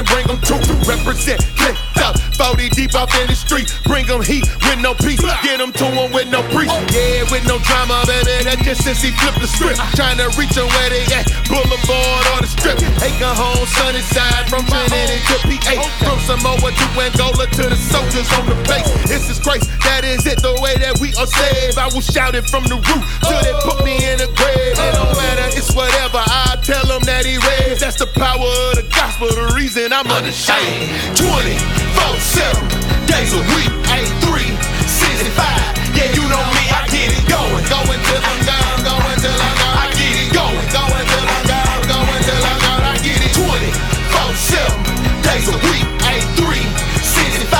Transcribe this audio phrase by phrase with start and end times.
[0.00, 0.54] and bring them to
[0.88, 1.44] represent.
[1.60, 3.68] Click up, 40 deep off in the street.
[3.84, 5.20] Bring them heat with no peace.
[5.44, 6.09] Get them to them
[7.40, 8.44] with no drama, baby.
[8.44, 9.80] That just since he flipped the script.
[9.96, 11.28] Trying to reach them where they at.
[11.48, 12.76] Boulevard or the strip.
[13.00, 15.74] Acre home, sunny side from Trinity to PA.
[16.04, 18.88] From Samoa to Angola to the soldiers on the base.
[19.08, 19.70] This is Christ.
[19.84, 21.78] That is it, the way that we are saved.
[21.78, 24.76] I will shout it from the roof till they put me in the grave.
[24.76, 26.20] It don't matter, it's whatever.
[26.20, 27.80] I tell them that he raised.
[27.80, 31.16] That's the power of the gospel, the reason I'm unashamed.
[31.16, 34.44] 24 7 days a week, 8 3
[34.86, 35.79] 65.
[36.30, 37.64] Know me, I get it going.
[37.66, 39.76] Going till I'm gone, going till I'm gone.
[39.82, 40.68] I get it going.
[40.70, 42.84] Going till I'm gone, going till I'm gone.
[42.86, 46.62] I get it 24 7 days a week, 8 3
[47.02, 47.50] 65.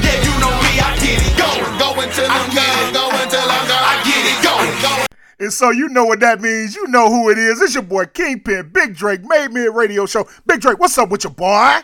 [0.00, 1.68] Yeah, you know me, I get it going.
[1.76, 3.84] Going till I'm gone, going till I'm gone.
[3.92, 4.72] I get it going.
[4.80, 5.06] going.
[5.40, 6.74] And so you know what that means.
[6.74, 7.60] You know who it is.
[7.60, 10.26] It's your boy Kingpin, Big Drake, Made Me a Radio Show.
[10.46, 11.80] Big Drake, what's up with your boy?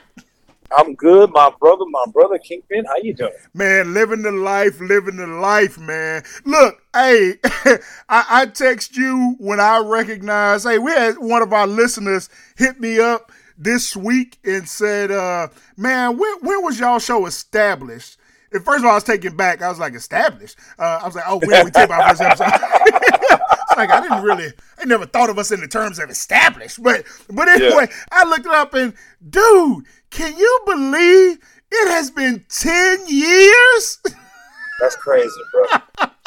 [0.76, 2.84] I'm good, my brother, my brother Kingpin.
[2.84, 3.32] How you doing?
[3.54, 6.22] Man, living the life, living the life, man.
[6.44, 7.34] Look, hey,
[8.08, 12.80] I, I text you when I recognize, hey, we had one of our listeners hit
[12.80, 18.16] me up this week and said, uh, man, when, when was y'all show established?
[18.52, 19.62] And first of all, I was taken back.
[19.62, 20.56] I was like, established?
[20.78, 22.46] Uh, I was like, oh, when we tape our first episode?
[23.70, 26.82] it's like, I didn't really, I never thought of us in the terms of established.
[26.82, 28.94] But, but anyway, I looked it up and,
[29.28, 31.38] dude, can you believe
[31.70, 33.98] it has been 10 years?
[34.80, 35.80] That's crazy, bro.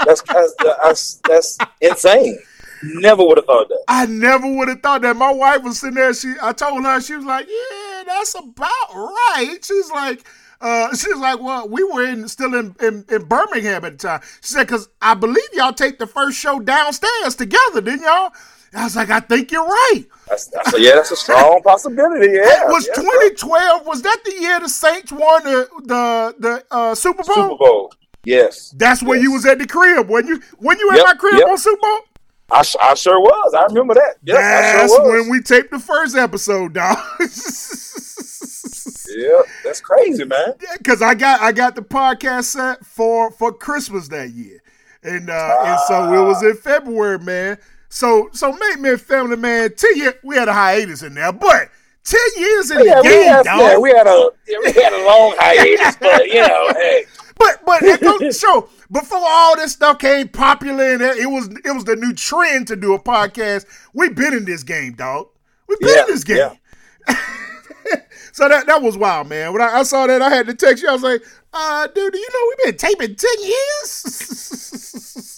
[0.06, 2.38] That's that's that's, that's insane.
[2.84, 3.84] Never would have thought that.
[3.88, 5.16] I never would have thought that.
[5.16, 6.14] My wife was sitting there.
[6.14, 10.24] She, I told her, she was like, "Yeah, that's about right." She's like,
[10.64, 14.22] uh, "She's like, well, we were in still in, in, in Birmingham at the time."
[14.42, 18.32] She said, "Cause I believe y'all take the first show downstairs together, didn't y'all?"
[18.76, 22.34] I was like, "I think you're right." That's, that's a, yeah, that's a strong possibility.
[22.34, 23.86] Yeah, was yeah, 2012?
[23.86, 27.36] Was that the year the Saints won the the the uh, Super Bowl?
[27.36, 27.94] Super Bowl.
[28.26, 28.74] Yes.
[28.78, 29.24] That's when yes.
[29.24, 30.10] you was at the crib.
[30.10, 31.48] When you when you at Yep, my crib yep.
[31.48, 32.00] on Super Bowl?
[32.52, 33.54] I, I sure was.
[33.54, 34.16] I remember that.
[34.24, 36.98] Yep, I That's sure when we taped the first episode, dog.
[39.16, 40.54] Yeah, that's crazy, man.
[40.78, 44.62] Because I got I got the podcast set for for Christmas that year,
[45.04, 47.58] and uh, and so it was in February, man.
[47.90, 49.74] So so mate, man, family, man.
[49.76, 51.70] Ten year we had a hiatus in there, but
[52.04, 53.54] ten years in Yeah, the we game, had, dog.
[53.54, 54.30] yeah, we had a
[54.64, 57.06] we had a long hiatus, but you know, hey,
[57.38, 58.22] But but it goes
[58.92, 62.76] before all this stuff came popular and it was it was the new trend to
[62.76, 63.66] do a podcast.
[63.94, 65.28] We've been in this game, dog.
[65.68, 66.52] We've been Yeah, in this game.
[67.08, 67.16] yeah.
[68.34, 69.54] So that that was wild, man.
[69.54, 70.90] When I, I saw that, I had to text you.
[70.90, 71.22] I was like,
[71.54, 74.04] uh, dude, do you know we've been taping ten years?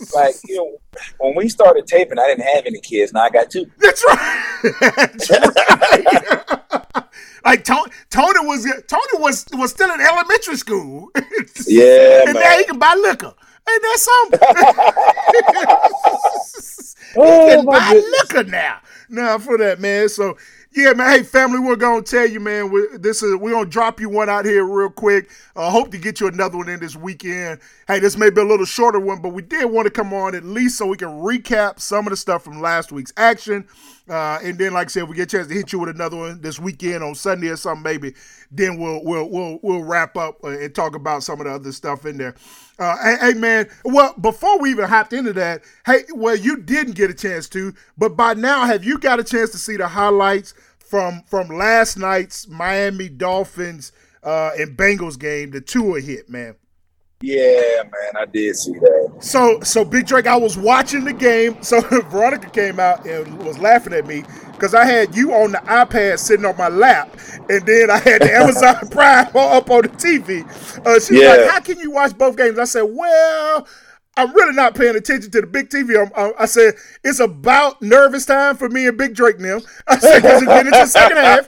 [0.15, 0.77] like you know,
[1.19, 3.13] when we started taping, I didn't have any kids.
[3.13, 3.69] Now I got two.
[3.79, 4.71] That's right.
[4.81, 7.03] That's right.
[7.45, 11.09] like Tony, Tony was Tony was was still in elementary school.
[11.67, 12.43] Yeah, and man.
[12.43, 13.33] now he can buy liquor.
[13.67, 14.39] Ain't that something?
[17.25, 18.33] he Oh, can my buy goodness.
[18.33, 18.79] liquor now.
[19.09, 20.09] Now for that, man.
[20.09, 20.37] So
[20.75, 21.09] yeah, man.
[21.09, 22.69] Hey, family, we're gonna tell you, man.
[22.69, 25.29] We, this is we're gonna drop you one out here real quick.
[25.55, 27.61] Uh, hope to get you another one in this weekend.
[27.87, 30.35] Hey, this may be a little shorter one, but we did want to come on
[30.35, 33.65] at least so we can recap some of the stuff from last week's action.
[34.09, 35.89] Uh, and then, like I said, if we get a chance to hit you with
[35.89, 38.13] another one this weekend on Sunday or something, maybe
[38.51, 41.71] then we'll we'll we'll we'll wrap up uh, and talk about some of the other
[41.71, 42.35] stuff in there.
[42.77, 43.69] Uh, hey, hey, man.
[43.85, 47.73] Well, before we even hopped into that, hey, well, you didn't get a chance to,
[47.97, 50.53] but by now, have you got a chance to see the highlights
[50.95, 53.91] from from last night's Miami Dolphins
[54.23, 55.51] uh, and Bengals game?
[55.51, 56.55] The Tua hit, man.
[57.21, 59.17] Yeah, man, I did see that.
[59.19, 61.57] So, so Big Drake, I was watching the game.
[61.63, 65.57] So Veronica came out and was laughing at me because I had you on the
[65.59, 67.09] iPad sitting on my lap,
[67.49, 70.43] and then I had the Amazon Prime up on the TV.
[70.85, 71.29] Uh, she was Yeah.
[71.35, 73.67] like, "How can you watch both games?" I said, "Well."
[74.17, 76.01] I'm really not paying attention to the big TV.
[76.01, 79.59] I'm, I, I said it's about nervous time for me and Big Drake now.
[79.87, 81.45] I said because it's getting into the second half.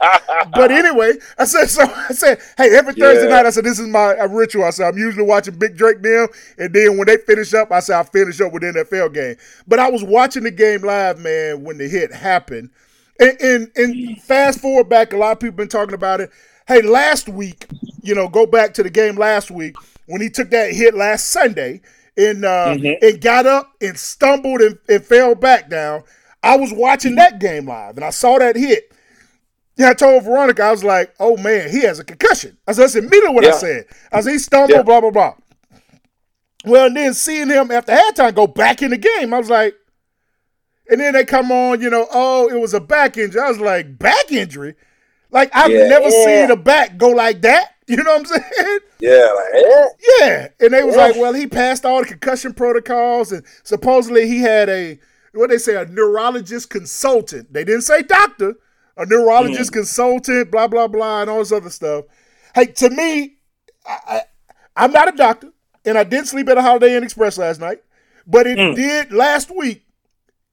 [0.53, 1.83] But anyway, I said so.
[1.83, 3.29] I said, hey, every Thursday Yeah.
[3.29, 4.65] night, I said this is my ritual.
[4.65, 6.27] I said I'm usually watching Big Drake now,
[6.57, 9.35] and then when they finish up, I said I finish up with the NFL game.
[9.67, 12.69] But I was watching the game live, man, when the hit happened.
[13.19, 16.31] And, and and fast forward back, a lot of people been talking about it.
[16.67, 17.65] Hey, last week,
[18.03, 19.75] you know, go back to the game last week
[20.05, 21.81] when he took that hit last Sunday,
[22.17, 22.97] and uh, Mhm.
[23.01, 26.03] and got up and stumbled and, and fell back down.
[26.43, 28.91] I was watching that game live and I saw that hit.
[29.75, 32.83] Yeah, I told Veronica, I was like, "Oh man, he has a concussion." I said,
[32.83, 34.81] "That's immediately what I said." I said, "He stumbled, Yeah.
[34.81, 35.35] blah blah blah."
[36.65, 39.75] Well, and then seeing him after halftime go back in the game, I was like,
[40.89, 43.39] and then they come on, you know, oh, it was a back injury.
[43.41, 44.75] I was like, back injury?
[45.29, 45.87] Like I've Yeah.
[45.87, 47.73] never seen a back go like that.
[47.89, 48.79] You know what I'm saying?
[48.99, 49.87] Yeah, like, eh?
[50.19, 50.47] Yeah.
[50.59, 51.07] And they was Yeah.
[51.07, 54.99] like, well, he passed all the concussion protocols, and supposedly he had a
[55.33, 57.53] what they say, a neurologist consultant.
[57.53, 58.55] They didn't say doctor,
[58.97, 62.05] a neurologist consultant, blah, blah, blah, and all this other stuff.
[62.55, 63.37] Hey, to me,
[63.87, 64.21] I, I,
[64.75, 65.51] I'm not a doctor,
[65.85, 67.83] and I did sleep at a Holiday Inn Express last night,
[68.25, 69.85] but it did last week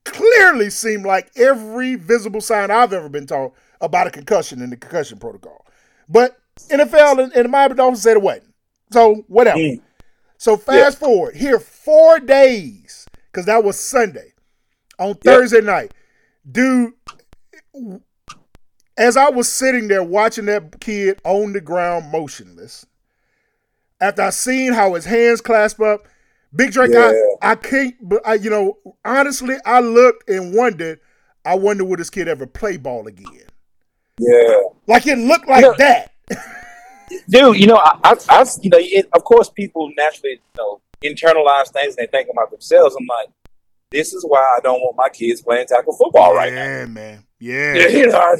[0.04, 4.76] clearly seem like every visible sign I've ever been taught about a concussion in the
[4.76, 5.64] concussion protocol.
[6.08, 8.54] But NFL and, and the Miami Dolphins said it wasn't.
[8.90, 9.58] So whatever.
[9.58, 9.80] Mm.
[10.38, 14.32] So fast forward here four days because that was Sunday
[14.98, 15.92] on Thursday night,
[16.50, 16.92] dude.
[18.96, 22.86] As I was sitting there watching that kid on the ground motionless,
[24.00, 26.06] after I seen how his hands clasp up,
[26.54, 27.12] Big Drake, Yeah.
[27.42, 31.00] I, I can't, but I, you know, honestly, I looked and wondered,
[31.44, 33.48] I wonder will this kid ever play ball again?
[34.18, 34.60] Yeah.
[34.86, 36.12] Like it looked like that.
[37.28, 37.58] dude.
[37.58, 41.70] You know, I, I, I you know, it, of course, people naturally, you know, internalize
[41.72, 42.96] things and they think about themselves.
[42.96, 43.28] I'm like,
[43.90, 46.64] this is why I don't want my kids playing tackle football right now.
[46.64, 47.24] yeah, man.
[47.38, 47.74] Yeah.
[47.88, 48.36] You know,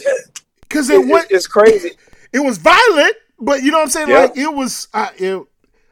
[0.61, 1.93] Because it, it went, it's crazy.
[2.33, 4.09] it was violent, but you know what I'm saying?
[4.09, 4.19] Yeah.
[4.21, 4.89] Like it was.
[4.93, 5.43] I, it,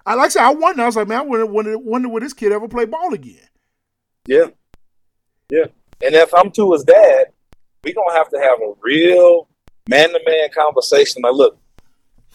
[0.05, 0.83] I like I said, I wonder.
[0.83, 3.47] I was like, man, I wonder, wonder, wonder will this kid ever play ball again?
[4.27, 4.47] Yeah,
[5.51, 5.67] yeah.
[6.05, 7.27] And if I'm to his dad,
[7.85, 9.49] we gonna have to have a real
[9.89, 11.23] man to man conversation.
[11.23, 11.59] Like, look,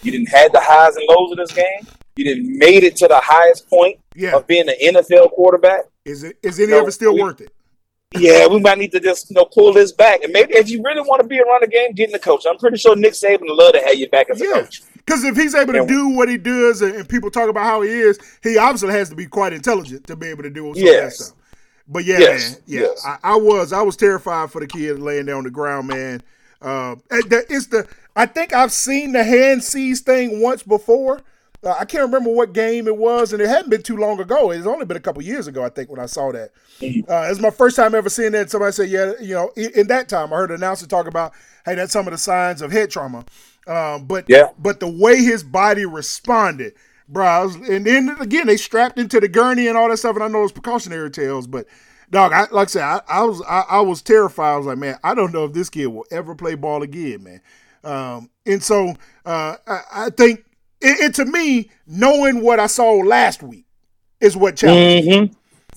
[0.02, 1.88] you didn't had the highs and lows of this game.
[2.16, 4.36] You didn't made it to the highest point Yeah.
[4.36, 5.86] of being an NFL quarterback.
[6.06, 6.38] Is it?
[6.42, 7.50] Is any No, of it still we- worth it?
[8.18, 10.24] Yeah, we might need to just you know pull this back.
[10.24, 12.46] And maybe if you really want to be around the game, get in the coach.
[12.50, 14.52] I'm pretty sure Nick Saban would love to have you back as a Yeah.
[14.62, 14.82] coach.
[14.96, 17.82] Because if he's able to do what he does, and, and people talk about how
[17.82, 20.88] he is, he obviously has to be quite intelligent to be able to do some
[20.88, 21.38] of that stuff.
[21.90, 23.06] But yeah, Yes, man, yeah, yes.
[23.06, 26.22] I, I was, I was terrified for the kid laying there on the ground, man.
[26.62, 31.22] Uh, it's the, I think I've seen the hand seize thing once before.
[31.64, 34.52] Uh, I can't remember what game it was, and it hadn't been too long ago.
[34.52, 36.52] It's only been a couple years ago, I think, when I saw that.
[36.82, 38.52] Uh, it's my first time ever seeing that.
[38.52, 41.34] Somebody said, "Yeah, you know." In, in that time, I heard an announcer talk about,
[41.66, 43.26] "Hey, that's some of the signs of head trauma."
[43.66, 44.50] Um, but Yeah.
[44.60, 46.74] but the way his body responded,
[47.10, 50.16] bro, I was- and then again they strapped into the gurney and all that stuff.
[50.16, 51.66] And I know it's precautionary tales, but
[52.10, 54.54] dog, I, like I said, I, I was I, I was terrified.
[54.54, 57.24] I was like, man, I don't know if this kid will ever play ball again,
[57.24, 57.42] man.
[57.84, 58.96] Um, and so
[59.26, 60.46] uh, I, I think
[60.82, 63.66] it, it to me, knowing what I saw last week
[64.20, 65.34] is what challenged me Mm-hmm.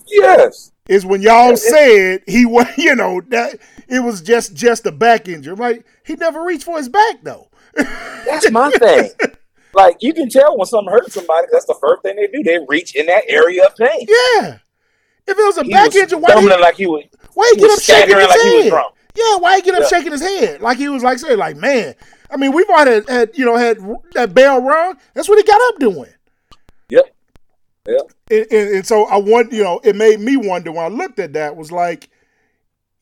[0.08, 0.72] Yes.
[0.88, 5.28] is when y'all said he was, you know, that it was just just a back
[5.28, 5.52] injury.
[5.52, 7.48] I'm like, he never reached for his back though.
[7.74, 9.10] That's my thing.
[9.72, 12.42] Like you can tell when something hurts somebody, that's the first thing they do.
[12.42, 14.06] They reach in that area of pain.
[14.08, 14.58] Yeah.
[15.30, 17.04] If it was a He back was injury, why he, like he was.
[17.34, 18.70] why he he get up shaking his like he was head?
[18.70, 18.94] drunk.
[19.14, 19.88] Yeah, why he get up Yeah.
[19.88, 21.94] shaking his head like he was like saying like man.
[22.32, 23.78] I mean, we've all had, had you know had
[24.14, 24.96] that bell rung.
[25.14, 26.12] That's what he got up doing.
[26.90, 27.14] Yep.
[27.88, 28.00] Yep.
[28.30, 31.18] and, and, and so I want you know it made me wonder when I looked
[31.18, 32.10] at that was like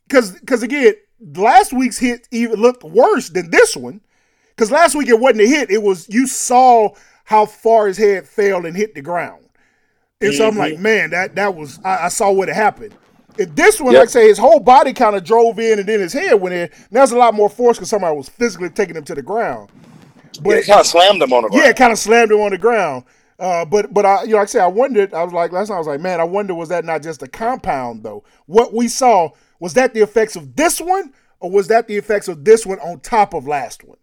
[0.06, 0.94] because because again
[1.34, 4.00] last week's hit even looked worse than this one
[4.50, 6.90] because last week it wasn't a hit it was you saw
[7.24, 9.44] how far his head fell and hit the ground
[10.20, 10.58] and so I'm Mm-hmm.
[10.58, 12.94] like man that that was I, I saw what happened.
[13.38, 13.96] And this one, Yep.
[13.96, 16.54] like I say, his whole body kind of drove in, and then his head went
[16.54, 16.68] in.
[16.90, 19.70] Now there's a lot more force because somebody was physically taking him to the ground.
[20.38, 21.64] But Yeah, kind of slammed him on the ground.
[21.64, 23.04] yeah, it kind of slammed him on the ground.
[23.38, 25.68] Uh, but but I you know like I said I wondered I was like last
[25.68, 28.74] night I was like man I wonder was that not just a compound though what
[28.74, 32.44] we saw was that the effects of this one or was that the effects of
[32.44, 33.98] this one on top of last one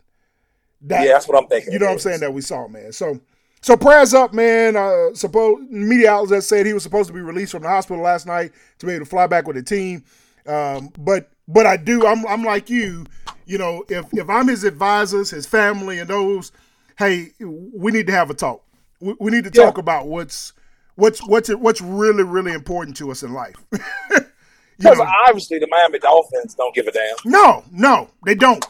[0.82, 1.74] that, Yeah, that's what I'm thinking.
[1.74, 3.20] you know what I'm saying that we saw man so
[3.66, 4.76] so prayers up man.
[4.76, 8.04] Uh suppose media outlets that said he was supposed to be released from the hospital
[8.04, 10.04] last night to be able to fly back with the team.
[10.46, 13.06] Um but but I do I'm I'm like you
[13.48, 16.52] you know if if I'm his advisors his family and those
[17.00, 18.62] hey we need to have a talk.
[19.02, 19.66] We, we need to Yeah.
[19.66, 20.54] talk about what's
[20.94, 23.56] what's what's what's really really important to us in life.
[24.78, 27.16] Because obviously the Miami Dolphins don't give a damn.
[27.24, 28.64] no no they don't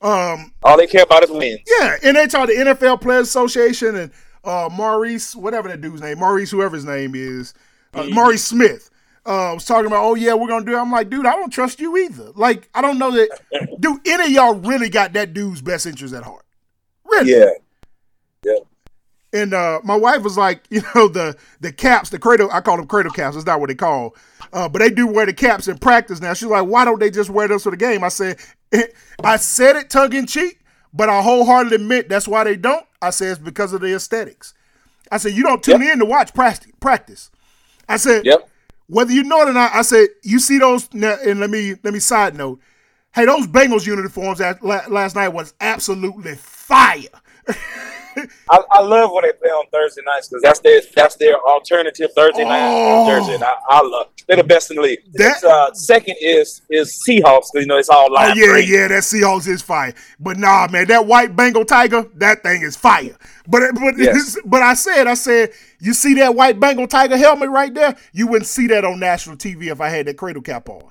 [0.00, 1.60] um All they care about is wins.
[1.80, 4.12] Yeah, and they talk the NFL Players Association and
[4.44, 7.52] uh, Maurice, whatever that dude's name, Maurice, whoever his name is,
[7.94, 8.90] uh, Maurice Smith,
[9.26, 10.74] uh, was talking about, oh yeah, we're gonna do.
[10.74, 10.78] it.
[10.78, 12.30] I'm like, dude, I don't trust you either.
[12.34, 13.28] Like, I don't know that.
[13.80, 16.44] do any of y'all really got that dude's best interest at heart?
[17.04, 17.32] Really?
[17.32, 17.50] Yeah.
[18.44, 18.58] Yeah.
[19.32, 22.48] and uh, my wife was like, you know, the the caps, the cradle.
[22.52, 23.36] I call them cradle caps.
[23.36, 24.14] It's not what they call,
[24.52, 26.32] uh, but they do wear the caps in practice now.
[26.34, 28.02] She's like, why don't they just wear those for the game?
[28.04, 28.38] I said,
[29.22, 30.60] I said it tongue in cheek,
[30.92, 32.84] but I wholeheartedly admit that's why they don't.
[33.00, 34.54] I said it's because of the aesthetics.
[35.10, 36.72] I said you don't tune in to watch practice.
[36.80, 37.30] Practice.
[37.88, 38.48] I said, Yep.
[38.88, 40.88] whether you know it or not, I said you see those.
[40.92, 42.60] And let me let me side note.
[43.14, 47.08] Hey, those Bengals uniforms last night was absolutely fire.
[48.50, 52.10] I, I love when they play on Thursday nights because that's their that's their alternative
[52.16, 52.48] Thursday Oh.
[52.48, 53.34] night.
[53.34, 54.98] And I, I love they're the best in the league.
[55.14, 58.68] That- uh, second is is Seahawks because you know it's all Oh yeah, green.
[58.68, 59.94] yeah, that Seahawks is fire.
[60.20, 63.16] But nah, man, that white Bengal tiger, that thing is fire.
[63.46, 64.36] But but Yes.
[64.44, 67.96] but I said, I said, you see that white Bengal tiger helmet right there?
[68.12, 70.90] You wouldn't see that on national TV if I had that cradle cap on.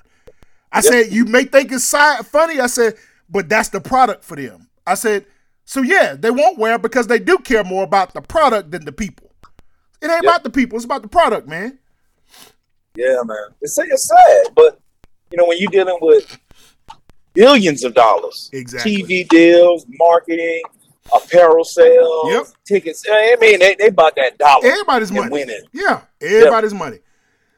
[0.70, 2.60] I said, you may think it's funny.
[2.60, 2.94] I said,
[3.30, 4.68] but that's the product for them.
[4.86, 5.24] I said,
[5.68, 8.86] so yeah, they won't wear it because they do care more about the product than
[8.86, 9.30] the people.
[10.00, 11.78] It ain't about the people; it's about the product, man.
[12.94, 13.36] Yeah, man.
[13.60, 14.80] It's, it's sad, but
[15.30, 16.38] you know when you're dealing with
[17.34, 19.02] billions of dollars, Exactly.
[19.02, 20.62] TV deals, marketing,
[21.14, 22.46] apparel sales, Yep.
[22.66, 23.04] tickets.
[23.06, 24.66] I mean, they they bought that dollar.
[24.66, 25.30] Everybody's money.
[25.30, 25.60] winning.
[25.74, 27.00] Yeah, everybody's money.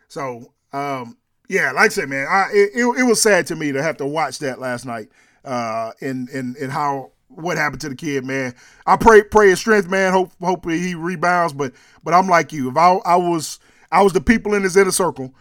[0.08, 1.16] So, um,
[1.48, 3.98] yeah, like I said, man, I it, it, it was sad to me to have
[3.98, 5.10] to watch that last night.
[5.44, 8.54] Uh, and and and how what happened to the kid, man.
[8.86, 10.12] I pray pray his strength, man.
[10.12, 11.52] Hope hopefully he rebounds.
[11.52, 11.72] But
[12.04, 12.70] but I'm like you.
[12.70, 13.58] If I I was
[13.90, 15.34] I was the people in his inner circle,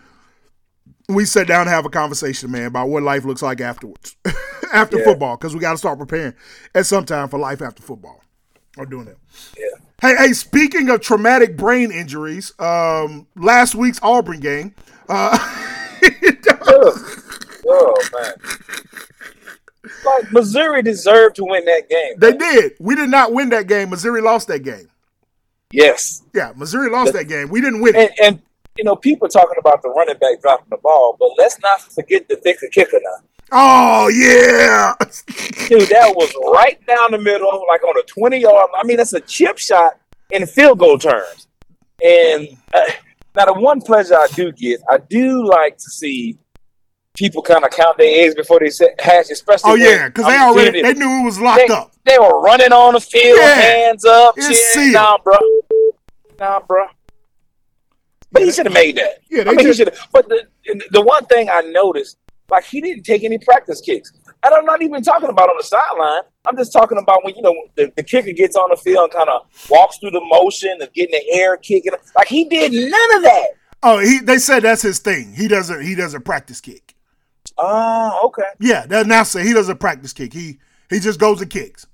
[1.08, 4.16] we sat down and have a conversation, man, about what life looks like afterwards,
[4.74, 5.06] after Yeah.
[5.06, 6.34] football, because we got to start preparing
[6.76, 8.22] at some time for life after football.
[8.78, 9.18] Or doing that.
[9.58, 9.66] Yeah.
[10.02, 14.74] Hey, hey, speaking of traumatic brain injuries, um, last week's Auburn game,
[15.10, 15.38] uh,
[16.02, 16.38] man.
[20.06, 22.14] Like Missouri deserved to win that game.
[22.18, 22.74] they did.
[22.80, 23.90] We did not win that game.
[23.90, 24.90] Missouri lost that game.
[25.72, 26.24] Yes.
[26.34, 27.50] Yeah, Missouri lost that game.
[27.50, 28.12] We didn't win it.
[28.22, 28.42] And and
[28.78, 32.28] you know, people talking about the running back dropping the ball, but let's not forget
[32.30, 33.24] the thicker kicker now.
[33.52, 34.94] Oh yeah,
[35.68, 38.70] Dude, that was right down the middle, like on a 20 yard.
[38.76, 40.00] I mean, that's a chip shot
[40.32, 41.48] in field goal terms.
[42.04, 42.82] And uh,
[43.36, 46.38] now, the one pleasure I do get, I do like to see
[47.20, 49.72] people kind of count their eggs before they set hash, especially.
[49.72, 51.92] oh yeah, because they already they knew it was locked they, up.
[52.06, 53.54] they were running on the field, Yeah.
[53.56, 54.94] hands up, cheering.
[54.94, 55.38] Nah, bro.
[56.40, 56.88] Nah, bro.
[58.32, 59.20] But he should have made that.
[59.30, 59.94] Yeah, they I mean, he should.
[60.14, 60.48] But the
[60.92, 62.18] the one thing I noticed,
[62.50, 64.14] like he didn't take any practice kicks.
[64.42, 66.22] And I'm not even talking about on the sideline.
[66.48, 69.12] I'm just talking about when you know the, the kicker gets on the field and
[69.12, 71.92] kind of walks through the motion of getting the air kicking.
[72.16, 73.48] Like he did none of that.
[73.84, 75.34] Oh, he they said that's his thing.
[75.34, 76.89] He doesn't he doesn't practice kick.
[77.58, 78.44] Oh, okay.
[78.60, 80.34] Yeah, that now say he doesn't practice kick.
[80.34, 81.86] He he just goes and kicks.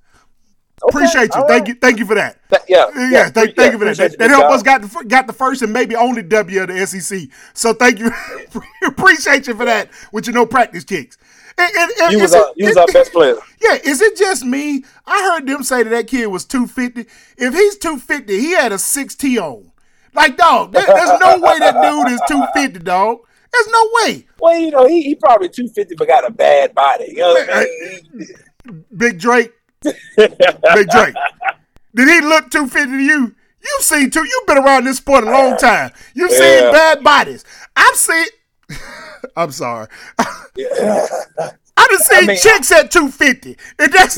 [0.83, 1.41] Okay, Appreciate you.
[1.41, 1.75] all Thank you.
[1.75, 2.37] Thank you for that.
[2.49, 3.97] Th- yeah, uh, Yeah, thank, thank you for that.
[3.97, 4.55] That, that helped dog.
[4.55, 7.29] us got the, got the first and maybe only W of the SEC.
[7.53, 8.11] So thank you.
[8.85, 11.17] Appreciate you for that with your no practice kicks.
[11.57, 13.35] And, and, and You was it- our, you was our best player.
[13.61, 14.83] Yeah, is it just me?
[15.07, 17.09] I heard them say that that kid was 250.
[17.37, 19.71] If he's 250, he had a 6T on.
[20.13, 23.19] Like, dog, there- there's no way that dude is 250, dog.
[23.55, 24.27] There's no way.
[24.39, 27.05] Well, you know, he, he probably 250 but got a bad body.
[27.09, 27.65] You know what I
[28.15, 28.27] mean?
[28.97, 29.93] Big Drake, Big
[30.89, 31.15] Drake.
[31.95, 33.35] Did he look 250 to you?
[33.63, 34.25] You've seen two.
[34.25, 35.91] You've been around this sport a long time.
[36.13, 37.45] You've seen bad bodies.
[37.75, 38.25] I've seen.
[39.37, 39.87] I'm sorry.
[40.55, 41.07] Yeah.
[41.77, 43.57] I done seen mean- chicks at 250.
[43.79, 44.15] And that's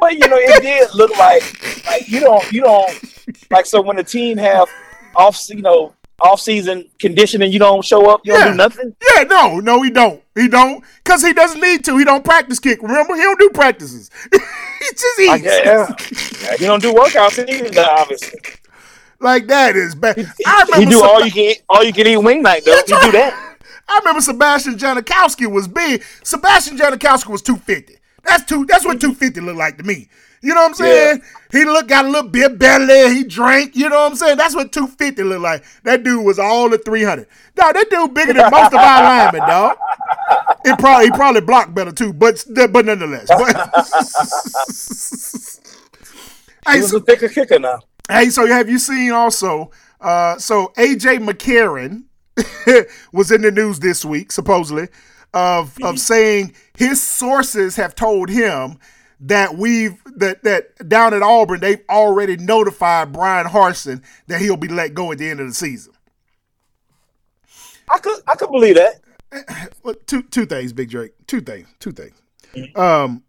[0.00, 3.11] But you know, it did look like like you don't you don't
[3.52, 4.68] like so when the team have
[5.14, 8.94] off you know off season conditioning, you don't show up, you don't do nothing.
[9.16, 10.22] Yeah, no, no, he don't.
[10.34, 11.98] He don't, cause he doesn't need to.
[11.98, 12.80] He don't practice kick.
[12.80, 14.08] Remember, he don't do practices.
[14.32, 15.42] he just I eats.
[15.42, 16.42] guess.
[16.42, 18.38] Yeah, you don't do workouts either, obviously.
[19.20, 20.18] Like that is bad.
[20.46, 22.74] I remember You do all you can eat, all you can eat wing night though.
[22.74, 23.56] You do that.
[23.88, 26.02] I remember Sebastian Janikowski was big.
[26.24, 27.98] Sebastian Janikowski was 250.
[28.24, 28.64] That's two.
[28.66, 30.08] That's what 250 looked like to me.
[30.42, 31.22] You know what I'm saying?
[31.52, 33.14] He looked got a little bit belly.
[33.14, 33.76] He drank.
[33.76, 34.38] You know what I'm saying?
[34.38, 35.64] That's what 250 looked like.
[35.84, 37.28] That dude was all the 300.
[37.54, 39.76] Dog, that dude bigger than most of our linemen, dog.
[40.64, 43.28] It probably he probably blocked better too, but but nonetheless.
[43.28, 43.56] But,
[46.64, 47.80] He hey, was so, a thicker kicker now.
[48.08, 49.72] Hey, so have you seen also?
[50.00, 52.04] Uh, so AJ McCarron
[53.12, 54.88] was in the news this week, supposedly,
[55.34, 58.78] of of saying his sources have told him
[59.22, 64.68] that we've that that down at Auburn they've already notified Bryan Harsin that he'll be
[64.68, 65.92] let go at the end of the season.
[67.90, 69.00] I could I could believe that.
[69.82, 71.12] Well, two two things, Big Drake.
[71.26, 71.66] Two things.
[71.80, 72.14] Two things.
[72.76, 73.24] Um,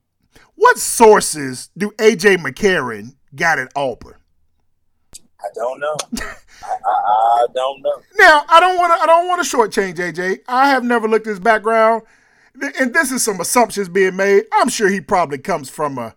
[0.56, 4.16] What sources do AJ McCarron got at Auburn?
[5.40, 5.96] I don't know.
[6.22, 6.26] I,
[6.66, 8.02] I, I don't know.
[8.18, 9.04] Now, I don't want to.
[9.04, 10.40] I don't want to shortchange AJ.
[10.48, 12.04] I have never looked at his background,
[12.62, 14.46] and this is some assumptions being made.
[14.54, 16.16] I'm sure he probably comes from a.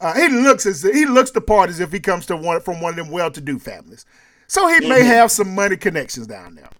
[0.00, 2.80] Uh, he looks as he looks the part as if he comes to one from
[2.80, 4.06] one of them well-to-do families,
[4.46, 6.70] so he may have some money connections down there.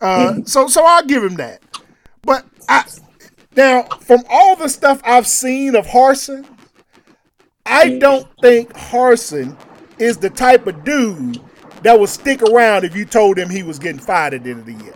[0.00, 1.60] Uh, so, so I'll give him that.
[2.22, 2.84] But I
[3.56, 6.46] now from all the stuff I've seen of Harsin,
[7.66, 9.58] I don't think Harsin
[9.98, 11.40] is the type of dude
[11.82, 14.60] that would stick around if you told him he was getting fired at the end
[14.60, 14.94] of the year.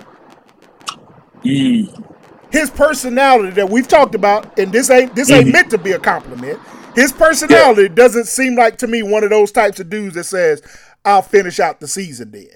[2.53, 5.53] His personality that we've talked about, and this ain't this ain't mm-hmm.
[5.53, 6.61] meant to be a compliment.
[6.95, 10.63] His personality doesn't seem like to me one of those types of dudes that says,
[11.05, 12.49] "I'll finish out the season." Then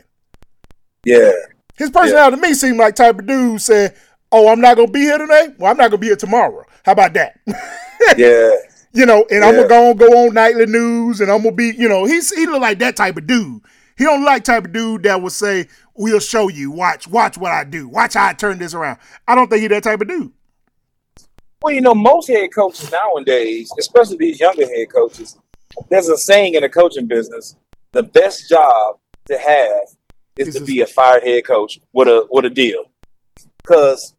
[1.04, 1.32] Yeah.
[1.76, 3.94] his personality to me seemed like type of dude said,
[4.30, 5.48] "Oh, I'm not gonna be here today.
[5.58, 6.64] Well, I'm not gonna be here tomorrow.
[6.84, 7.38] How about that?"
[8.18, 8.50] Yeah.
[8.92, 11.88] you know, and I'm gonna go, go on nightly news, and I'm gonna be, you
[11.88, 13.62] know, he's he look like that type of dude.
[13.96, 16.70] He don't like type of dude that would say, "We'll show you.
[16.70, 17.88] Watch, watch what I do.
[17.88, 20.32] Watch how I turn this around." I don't think he that type of dude.
[21.62, 25.38] Well, you know, most head coaches nowadays, especially these younger head coaches,
[25.88, 27.56] there's a saying in the coaching business:
[27.92, 29.88] the best job to have
[30.36, 32.84] is to be a fired head coach with a with a deal.
[33.62, 34.14] Because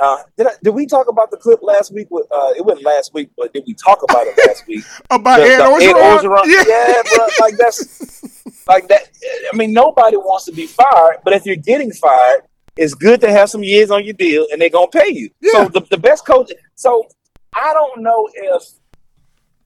[0.00, 2.06] uh, did I, did we talk about the clip last week?
[2.10, 4.84] With, uh, it wasn't last week, but did we talk about it last week?
[5.10, 6.42] About The- Ed the Ed Orgeron?
[6.44, 7.26] Orgeron- Yeah, bro.
[7.40, 9.10] Like that's like that.
[9.52, 12.42] I mean, nobody wants to be fired, but if you're getting fired,
[12.76, 15.30] it's good to have some years on your deal, and they're gonna pay you.
[15.40, 15.52] Yeah.
[15.52, 16.50] So the, the best coach.
[16.76, 17.06] So
[17.54, 18.62] I don't know if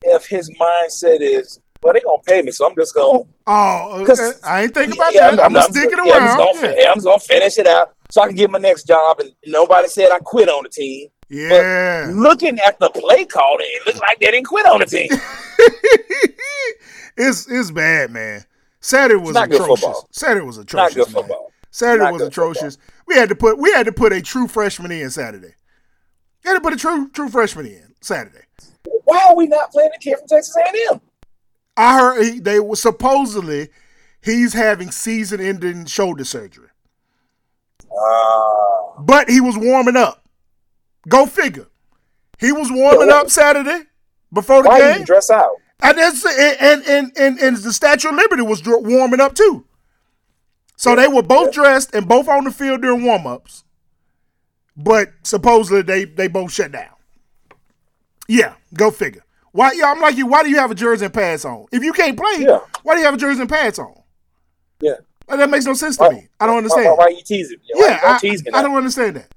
[0.03, 3.21] if his mindset is, well, they're gonna pay me, so I'm just gonna.
[3.47, 4.33] Oh, okay.
[4.43, 5.45] I ain't thinking about Yeah, that.
[5.45, 6.77] I'm, gonna stick it yeah, I'm just, around.
[6.79, 6.88] Yeah.
[6.88, 9.88] I'm just gonna finish it out so I can get my next job, and nobody
[9.88, 11.09] said I quit on the team.
[11.29, 12.11] Yeah.
[12.12, 15.09] Looking at the play calling, it looks like they didn't quit on the team.
[17.17, 18.45] it's it's bad, man.
[18.85, 19.81] Saturday was not good atrocious.
[19.85, 20.09] football.
[20.12, 20.94] Saturday was Not atrocious.
[20.94, 21.23] good man.
[21.23, 21.53] football.
[21.70, 22.79] Saturday Not was good atrocious.
[23.07, 25.55] We had to put we had to put a true freshman in Saturday.
[26.44, 28.44] We had to put a true true freshman in Saturday.
[29.05, 31.01] Why are we not playing the kid from Texas A&M?
[31.79, 33.68] I heard he, they were supposedly
[34.23, 36.68] he's having season-ending shoulder surgery,
[37.90, 40.27] Uh, but he was warming up.
[41.09, 41.66] Go figure.
[42.38, 43.85] He was warming up Saturday
[44.33, 45.01] before the why game.
[45.01, 45.51] you dress out?
[45.85, 49.66] And and and and, and the Statue of Liberty was warming up too.
[50.77, 53.64] So they were both dressed and both on the field during warm-ups.
[54.77, 56.88] But supposedly they they both shut down.
[58.27, 59.25] Yeah, go figure.
[59.53, 61.66] Why yeah, I'm like you, why do you have a jersey and pads on?
[61.70, 62.61] If you can't play, Yeah.
[62.83, 63.94] why do you have a jersey and pads on?
[64.81, 64.94] Yeah.
[65.29, 66.29] Like, that makes no sense to Why- me.
[66.40, 66.87] I don't Why, understand.
[66.87, 67.64] why, why you teasing me?
[67.75, 68.18] Why, yeah, why
[68.57, 69.29] I, I don't understand that.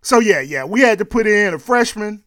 [0.00, 2.22] So yeah, yeah, we had to put in a freshman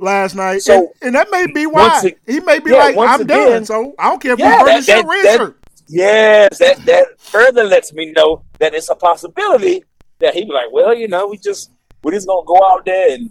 [0.00, 2.96] last night, So, and, and that may be why it- he may be yeah, like,
[2.98, 5.06] "I'm done." So I don't care if Yeah, you burn that- that-
[5.38, 5.54] that-
[5.92, 9.82] Yes, that that further lets me know that it's a possibility
[10.20, 11.70] that he be like, well, you know, we just
[12.04, 13.30] we're just gonna go out there and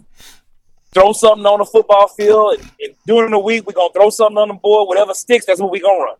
[0.92, 4.36] throw something on the football field, and, and during the week we're gonna throw something
[4.38, 6.14] on the board, whatever sticks, that's what we gonna run.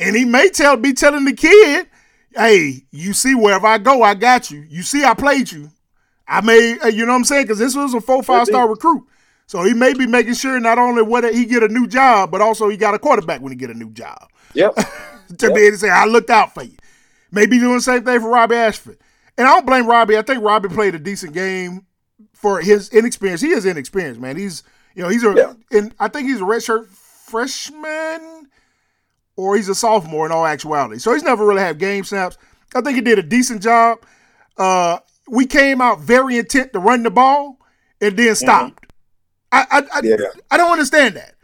[0.00, 1.86] And he may tell be telling the kid,
[2.34, 4.64] "Hey, you see, wherever I go, I got you.
[4.68, 5.70] You see, I played you.
[6.28, 7.44] I may, uh, you know what I'm saying?
[7.44, 9.04] Because this was a four five star recruit,
[9.46, 12.40] so he may be making sure not only whether he get a new job, but
[12.40, 14.74] also he got a quarterback when he get a new job Yep.
[15.38, 16.76] to be able to say, "I looked out for you."
[17.32, 18.98] Maybe doing the same thing for Robbie Ashford.
[19.36, 20.16] And I don't blame Robbie.
[20.16, 21.84] I think Robbie played a decent game
[22.32, 23.40] for his inexperience.
[23.40, 24.36] He is inexperienced, man.
[24.36, 24.62] He's
[24.94, 25.54] you know he's a Yeah.
[25.78, 28.48] and I think he's a redshirt freshman
[29.36, 30.98] or he's a sophomore in all actuality.
[30.98, 32.38] So he's never really had game snaps.
[32.74, 33.98] I think he did a decent job.
[34.56, 37.58] Uh, we came out very intent to run the ball
[38.00, 38.85] and then stopped.
[39.56, 40.16] I I, I, Yeah.
[40.50, 41.34] I don't understand that.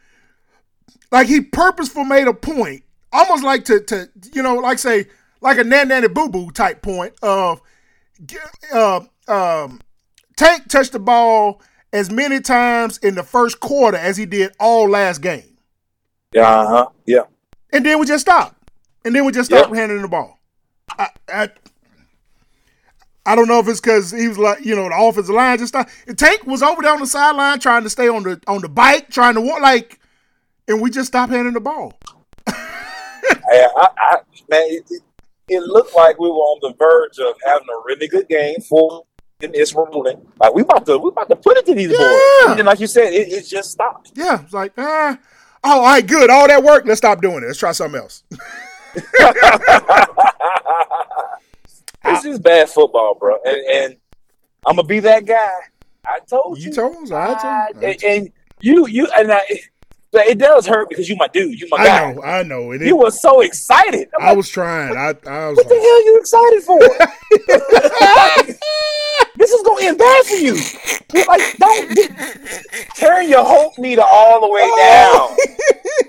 [1.11, 5.07] Like he purposeful made a point, almost like to to you know like say
[5.40, 7.61] like a nan nanny boo boo type point of
[8.72, 9.81] uh, um,
[10.37, 11.61] Tank touched the ball
[11.92, 15.57] as many times in the first quarter as he did all last game.
[16.33, 16.48] Yeah.
[16.48, 16.88] Uh-huh.
[17.07, 17.22] Yeah.
[17.72, 18.57] And then we just stopped.
[19.05, 20.38] And then we just stopped handing the ball.
[20.98, 21.48] I, I,
[23.24, 25.72] I don't know if it's because he was like, you know, the offensive line just
[25.72, 25.92] stopped.
[26.16, 29.11] Tank was over there on the sideline trying to stay on the on the bike,
[29.11, 30.00] trying to walk like,
[30.66, 31.96] and we just stopped handing the ball.
[32.48, 32.56] I,
[33.52, 34.16] I, I,
[34.48, 35.02] man, it, it,
[35.48, 39.04] it looked like we were on the verge of having a really good game for
[39.40, 40.26] in this rolling.
[40.40, 42.48] Like we about to we about to put it to these boys.
[42.48, 44.12] And then, like you said, it, it just stopped.
[44.16, 45.16] Yeah, it's like, ah,
[45.62, 46.28] oh, all right, good.
[46.28, 47.46] All that work, let's stop doing it.
[47.46, 48.24] Let's try something else.
[52.05, 53.37] This is bad football, bro.
[53.45, 53.97] And, and
[54.67, 55.51] I'm gonna be that guy.
[56.05, 56.71] I told you.
[56.71, 57.87] You told us, I told I- you.
[57.88, 59.41] and, and you, you, and I.
[60.11, 61.59] But it does hurt because you my dude.
[61.59, 62.03] You my I guy.
[62.11, 62.71] I know, I know.
[62.73, 64.09] It, You were so excited.
[64.19, 64.95] I'm I like, was trying.
[64.95, 66.79] I, I was what the like, hell you excited for?
[69.38, 70.57] this is gonna end bad for you.
[71.15, 71.97] You're like, don't
[72.99, 75.35] turn your hope meter all the way down.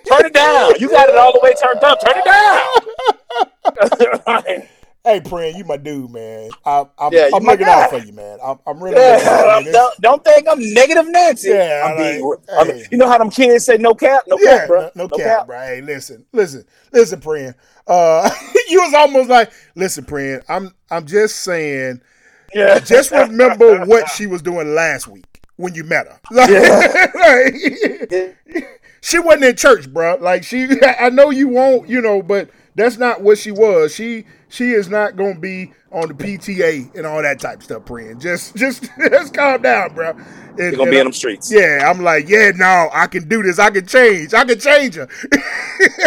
[0.10, 0.74] Turn it down.
[0.80, 2.00] You got it all the way turned up.
[2.02, 2.26] Turn it
[4.58, 4.68] down.
[5.04, 6.52] hey, Pran, you my dude, man.
[6.66, 8.40] I, I'm, Yeah, you I'm looking out for you, man.
[8.44, 11.50] I'm, I'm really looking out don't, don't think I'm negative Nancy.
[11.50, 12.40] Yeah, I'm being, like,
[12.70, 14.90] I'm- you know how them kids say no cap, no Yeah, cap, bro.
[14.96, 15.60] no, no cap, bro.
[15.60, 17.54] Hey, listen, listen, listen, Pran.
[17.88, 18.30] Uh,
[18.70, 20.44] you was almost like, listen, Pran.
[20.48, 22.02] I'm, I'm just saying.
[22.54, 26.20] Yeah, Just remember what she was doing last week when you met her.
[26.32, 27.56] Like,
[29.02, 30.18] she wasn't in church, bro.
[30.20, 33.94] Like she, I know you won't, you know, but that's not what she was.
[33.94, 37.86] She, she is not gonna be on the PTA and all that type of stuff.
[37.86, 40.14] Praying, just, just, just calm down, bro.
[40.58, 41.52] You're gonna be in them streets.
[41.52, 43.58] Yeah, I'm like, yeah, no, I can do this.
[43.58, 44.36] I can change.
[44.36, 45.08] I can change her.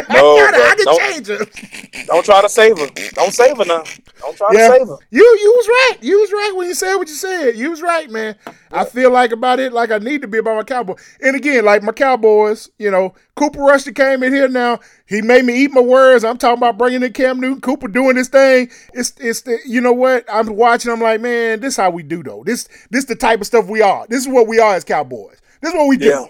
[0.08, 2.06] No, I, gotta, I can change her.
[2.06, 2.86] Don't try to save her.
[3.14, 3.82] Don't save her now.
[4.20, 4.96] Don't try Yeah, to save her.
[5.10, 5.96] you you was right.
[6.00, 7.56] You was right when you said what you said.
[7.56, 8.36] You was right, man.
[8.70, 10.94] I feel like about it, like I need to be about my cowboy.
[11.20, 14.78] And again, like my Cowboys, you know, Cooper Rush came in here now.
[15.06, 16.24] He made me eat my words.
[16.24, 18.70] I'm talking about bringing in Cam Newton, Cooper doing this thing.
[18.94, 20.90] It's it's the you know what I'm watching.
[20.92, 22.42] I'm like, man, this is how we do though.
[22.44, 24.06] This this the type of stuff we are.
[24.08, 25.38] This is what we are as Cowboys.
[25.60, 26.06] This is what we do.
[26.06, 26.26] Yeah.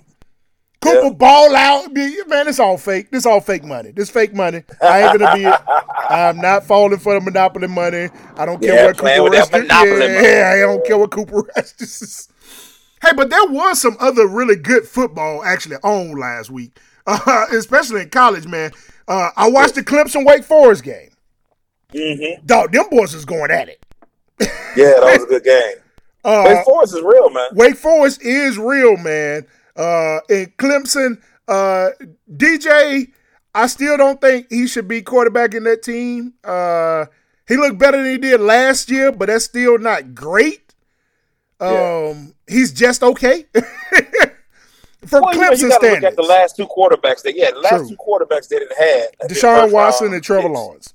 [0.83, 1.11] Cooper Yeah.
[1.15, 2.49] ball out, man.
[2.49, 3.11] It's all fake.
[3.11, 3.91] This all fake money.
[3.91, 4.63] This fake money.
[4.83, 5.47] I ain't gonna be.
[6.09, 8.09] I'm not falling for the monopoly money.
[8.37, 10.43] I don't care Yeah, what Cooper with that monopoly yeah, money.
[10.43, 12.27] I don't care what Cooper Rush.
[13.03, 18.03] Hey, but there was some other really good football actually on last week, uh, especially
[18.03, 18.71] in college, man.
[19.09, 21.11] Uh, I watched the Clemson Wake Forest game.
[21.93, 22.47] Mm-hmm.
[22.47, 23.85] Dog, them boys is going at it.
[24.41, 24.47] Yeah,
[25.01, 25.75] that was a good game.
[26.25, 27.49] Uh, Wake Forest is real, man.
[27.53, 29.47] Wake Forest is real, man.
[29.77, 31.89] Uh, and Clemson, uh,
[32.35, 33.13] DJ,
[33.55, 36.35] I still don't think he should be quarterback in that team.
[36.43, 37.07] Uh,
[37.47, 40.75] he looked better than he did last year, but that's still not great.
[41.61, 42.15] Um, Yeah.
[42.49, 43.45] he's just okay.
[45.07, 47.23] From Well, you, know, Clemson you got to look at the last two quarterbacks.
[47.23, 47.89] That yeah, the last True.
[47.91, 49.09] two quarterbacks that it had.
[49.21, 50.55] that did Deshaun Watson and Trevor picks.
[50.55, 50.95] Lawrence.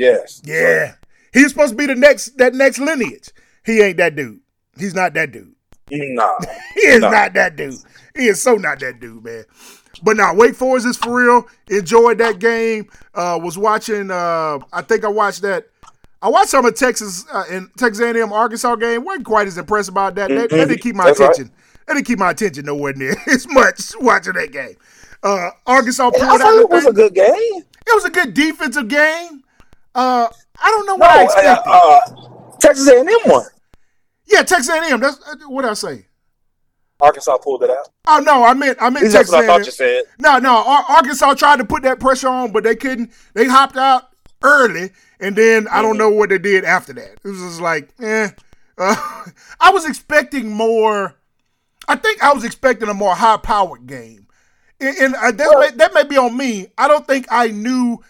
[0.00, 0.40] Yes.
[0.44, 0.94] Yeah,
[1.32, 3.30] he's supposed to be the next that next lineage.
[3.64, 4.40] He ain't that dude.
[4.78, 5.54] He's not that dude.
[5.90, 6.38] Nah.
[6.74, 7.10] He is No.
[7.10, 7.74] not that dude.
[8.16, 9.44] He is so not that dude, man.
[10.02, 11.46] But now Wake Forest is for real.
[11.68, 12.88] Enjoyed that game.
[13.14, 14.10] Uh, was watching.
[14.10, 15.66] Uh, I think I watched that.
[16.22, 19.04] I watched some of Texas uh, and Texas A&M Arkansas game.
[19.04, 20.28] wasn't quite as impressed about that.
[20.28, 21.30] That, that didn't keep my That's right.
[21.30, 21.52] attention.
[21.86, 24.76] That didn't keep my attention nowhere near as much watching that game.
[25.22, 26.58] Uh, Arkansas I thought out.
[26.60, 26.90] it was thing.
[26.92, 27.26] a good game.
[27.86, 29.42] It was a good defensive game.
[29.94, 31.72] Uh, I don't know No, what I uh, expected.
[31.72, 32.00] uh,
[32.60, 33.46] Texas A&M won.
[34.26, 35.00] yeah, Texas A&M.
[35.00, 36.06] That's uh, what did I say.
[37.00, 37.88] Arkansas pulled it out.
[38.06, 39.46] Oh no, I meant I meant least that's Texas what I A&M.
[39.46, 40.04] thought you said.
[40.18, 40.56] No, no.
[40.64, 43.12] Ar- Arkansas tried to put that pressure on, but they couldn't.
[43.34, 44.04] They hopped out
[44.42, 45.82] early, and then I Mm-hmm.
[45.82, 47.12] don't know what they did after that.
[47.24, 48.30] It was just like, eh.
[48.78, 49.22] Uh,
[49.60, 51.16] I was expecting more.
[51.88, 54.28] I think I was expecting a more high-powered game,
[54.80, 56.68] and, and uh, that, may, that may be on me.
[56.78, 58.02] I don't think I knew.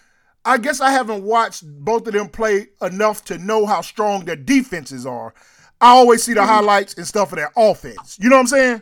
[0.43, 4.35] I guess I haven't watched both of them play enough to know how strong their
[4.35, 5.33] defenses are.
[5.79, 6.49] I always see the Mm-hmm.
[6.49, 8.17] highlights and stuff of their offense.
[8.21, 8.81] You know what I'm saying?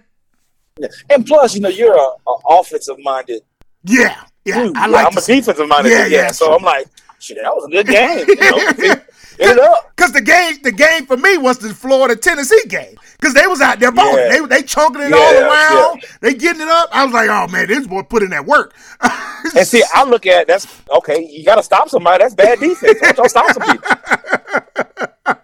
[0.79, 0.87] Yeah.
[1.09, 3.41] And plus, you know, you're a, a offensive minded
[3.83, 4.63] Yeah, yeah.
[4.63, 4.77] dude.
[4.77, 5.91] I Yeah, like I'm a defensive minded.
[5.91, 6.55] Yeah, yeah, So.
[6.55, 6.87] I'm like,
[7.19, 8.25] shit, that was a good game.
[8.27, 8.35] You
[8.87, 8.95] know,
[9.39, 9.95] it up.
[9.95, 12.97] Cause the game, the game for me was the Florida Tennessee game.
[13.21, 14.25] Cause they was out there balling.
[14.25, 14.29] Yeah.
[14.29, 16.03] They they chunking it Yeah, all around.
[16.21, 16.89] They getting it up.
[16.91, 18.73] I was like, oh man, this boy put in that work.
[19.55, 21.27] And see, I look at that's okay.
[21.29, 22.23] You got to stop somebody.
[22.23, 22.99] That's bad defense.
[23.15, 23.89] Don't stop some people.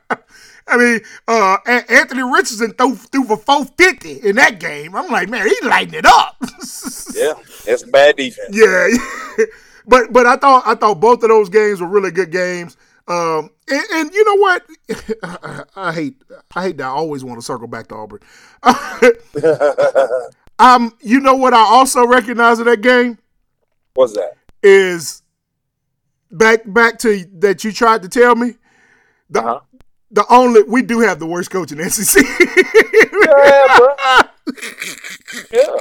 [0.67, 4.95] I mean, uh, Anthony Richardson threw, threw for four fifty in that game.
[4.95, 6.37] I'm like, man, he lighting it up.
[7.15, 7.33] Yeah,
[7.65, 8.49] it's bad defense.
[8.51, 8.89] yeah,
[9.87, 12.75] but but I thought I thought both of those games were really good games.
[13.07, 14.63] Um, and, and you know what?
[15.75, 16.15] I, hate
[16.55, 18.19] I hate that I always want to circle back to Auburn.
[20.59, 21.53] um, you know what?
[21.53, 23.17] I also recognize in that game
[23.93, 24.33] What's that?
[24.63, 25.21] is
[26.31, 28.55] back back to that you tried to tell me.
[29.29, 29.59] The Uh-huh.
[30.11, 32.23] the only we do have the worst coach in the SEC.
[33.27, 34.21] Yeah, bro.
[35.51, 35.77] Yeah.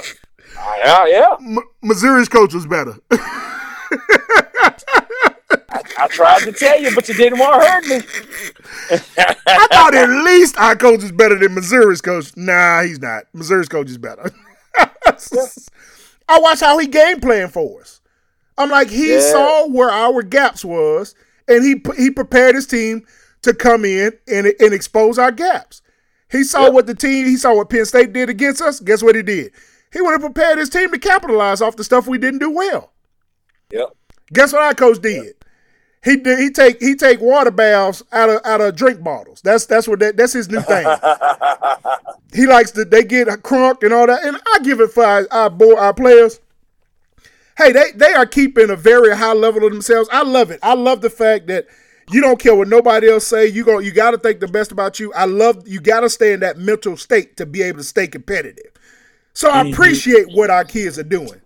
[0.84, 1.36] Yeah, yeah.
[1.40, 2.94] M- Missouri's coach was better.
[5.98, 7.96] I tried to tell you, but you didn't want to hurt me.
[9.46, 12.36] I thought at least our coach is better than Missouri's coach.
[12.36, 13.24] Nah, he's not.
[13.32, 14.30] Missouri's coach is better.
[16.28, 18.00] I watched how he game plan for us.
[18.56, 19.20] I'm like, he Yeah.
[19.32, 21.14] saw where our gaps was,
[21.48, 23.06] and he he prepared his team
[23.42, 25.82] to come in and, and expose our gaps.
[26.30, 26.72] He saw Yep.
[26.72, 28.80] what the team, he saw what Penn State did against us.
[28.80, 29.52] Guess what he did?
[29.92, 32.92] He would have prepared his team to capitalize off the stuff we didn't do well.
[33.70, 33.94] Yep.
[34.32, 35.34] Guess what our coach did?
[36.04, 39.40] He he take he take water baths out of out of drink bottles.
[39.40, 40.86] That's that's what that, that's his new thing.
[42.34, 45.26] he likes to they get crunk and all that, and I give it for our
[45.30, 46.40] our, boy, our players.
[47.56, 50.10] Hey, they they are keeping a very high level of themselves.
[50.12, 50.60] I love it.
[50.62, 51.68] I love the fact that
[52.10, 53.46] you don't care what nobody else say.
[53.46, 55.10] You go you got to think the best about you.
[55.14, 58.08] I love you got to stay in that mental state to be able to stay
[58.08, 58.72] competitive.
[59.32, 61.40] So I appreciate what our kids are doing.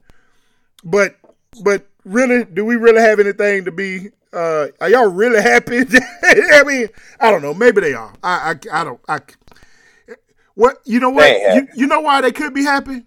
[0.83, 1.17] But
[1.63, 4.11] but really, do we really have anything to be?
[4.33, 5.79] Uh, are y'all really happy?
[6.23, 6.89] I mean,
[7.19, 7.55] I don't know.
[7.55, 8.13] Maybe they are.
[8.23, 9.01] I I, I don't.
[9.09, 9.21] I
[10.55, 13.05] what you know what you, you know why they could be happy?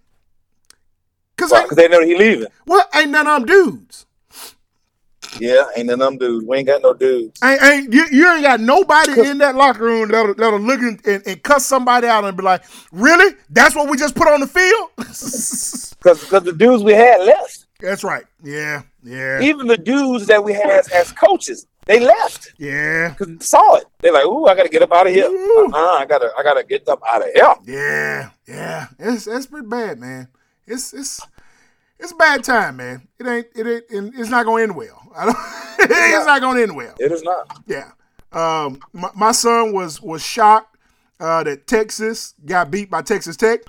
[1.38, 2.48] Cause Because they know he leaving.
[2.66, 4.06] what ain't none of them dudes.
[5.40, 6.46] Yeah, ain't none of them dudes.
[6.46, 7.40] We ain't got no dudes.
[7.44, 11.00] Ain't, ain't you, you ain't got nobody in that locker room that'll, that'll look and,
[11.06, 13.36] and, and cuss somebody out and be like, "Really?
[13.50, 14.90] That's what we just put on the field?"
[16.02, 17.68] Because the dudes we had left.
[17.80, 18.24] That's right.
[18.44, 22.54] Yeah, yeah, Even the dudes that we had as, as coaches, they left.
[22.58, 23.86] yeah, Because they saw it.
[24.00, 25.26] They're like, ooh, I got to get up out of here.
[25.26, 27.56] Uh-uh, I got to I gotta get up out of here.
[27.66, 28.88] yeah, yeah.
[29.00, 30.28] It's it's pretty bad, man.
[30.68, 31.20] It's it's
[32.00, 33.08] it's a bad time, man.
[33.20, 35.02] It ain't it ain't and it's not going to end well.
[35.16, 35.38] I don't,
[35.80, 36.96] it's not going to end well.
[37.00, 37.60] It is not.
[37.68, 37.92] Yeah.
[38.32, 40.78] Um, my, my son was was shocked
[41.20, 43.62] uh, that Texas got beat by Texas Tech.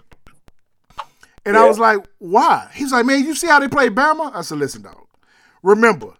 [1.45, 2.71] And I was like, why?
[2.73, 4.33] He's like, man, you see how they play Bama?
[4.33, 5.02] I said, listen, dog.
[5.63, 6.15] Remember,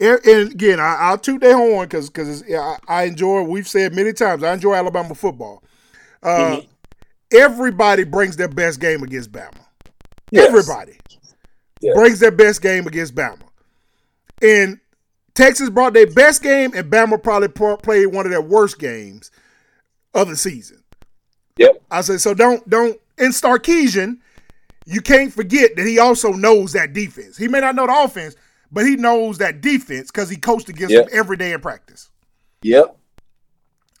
[0.00, 0.20] and
[0.52, 3.42] again, I, I'll toot their horn because because I, I enjoy.
[3.42, 5.62] We've said many times, I enjoy Alabama football.
[6.22, 6.60] Uh,
[7.32, 9.58] Everybody brings their best game against Bama.
[10.30, 10.48] Yes.
[10.48, 10.98] Everybody
[11.80, 11.96] Yes.
[11.96, 13.42] brings their best game against Bama.
[14.40, 14.78] And
[15.34, 19.30] Texas brought their best game, and Bama probably pro- played one of their worst games
[20.14, 20.82] of the season.
[21.56, 21.82] Yep.
[21.90, 24.18] I said, so don't don't in Sarkisian,
[24.86, 27.36] you can't forget that he also knows that defense.
[27.36, 28.36] He may not know the offense,
[28.72, 31.06] but he knows that defense because he coached against Yep.
[31.08, 32.10] them every day in practice.
[32.62, 32.96] Yep.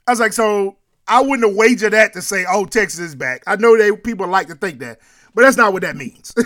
[0.06, 0.76] I was like, so
[1.08, 3.42] I wouldn't have wagered that to say, oh, Texas is back.
[3.46, 4.98] I know they people like to think that,
[5.34, 6.32] but that's not what that means.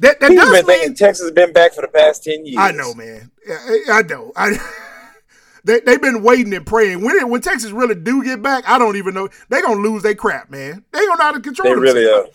[0.00, 2.46] that that People does been mean thinking Texas has been back for the past 10
[2.46, 2.58] years.
[2.58, 3.30] I know, man.
[3.48, 4.32] I, I know.
[4.36, 4.56] I
[5.64, 7.02] they they've been waiting and praying.
[7.04, 9.28] When it, when Texas really do get back, I don't even know.
[9.48, 10.84] They gonna lose their crap, man.
[10.92, 11.94] They don't know how to control They themselves.
[11.94, 12.26] really are.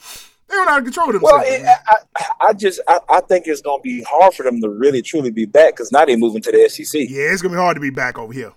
[0.50, 1.50] They know how to control Well, themselves.
[1.50, 1.66] it.
[1.66, 4.70] I, I, I just I, I think it's going to be hard for them to
[4.70, 7.02] really truly be back because now they're moving to the SEC.
[7.10, 8.52] yeah, it's gonna be hard to be back over here.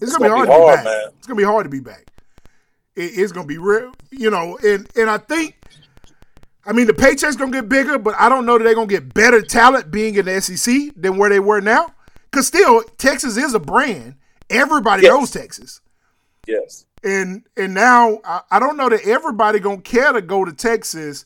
[0.00, 0.84] It's, It's gonna, be gonna hard be to be back.
[0.84, 1.12] man.
[1.18, 2.06] It's gonna be hard to be back.
[2.96, 4.58] It- it's gonna be real, you know.
[4.64, 5.54] And and I think,
[6.66, 9.14] I mean, the paycheck's gonna get bigger, but I don't know that they're gonna get
[9.14, 11.92] better talent being in the SEC than where they were now.
[12.32, 14.16] Cause still, Texas is a brand.
[14.50, 15.10] Everybody Yes.
[15.10, 15.80] knows Texas.
[16.46, 16.84] Yes.
[17.04, 21.24] and and now I, I don't know that everybody gonna care to go to Texas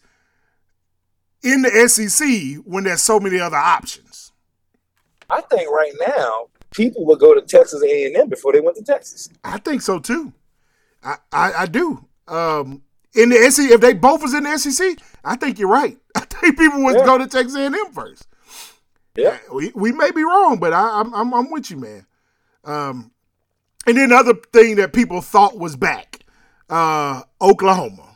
[1.42, 4.32] in the SEC when there's so many other options.
[5.28, 9.28] I think right now people would go to Texas A&M before they went to Texas.
[9.44, 10.32] I think so too.
[11.02, 12.04] I I, I do.
[12.28, 12.82] Um,
[13.14, 15.98] in the SEC, if they both was in the SEC, I think you're right.
[16.16, 17.04] I think people would Yeah.
[17.04, 18.26] go to Texas A&M first.
[19.16, 19.38] Yeah.
[19.52, 22.06] We, we may be wrong, but I, I'm, I'm I'm with you, man.
[22.64, 23.10] Um,
[23.86, 26.20] and then the other thing that people thought was back,
[26.68, 28.09] uh, Oklahoma.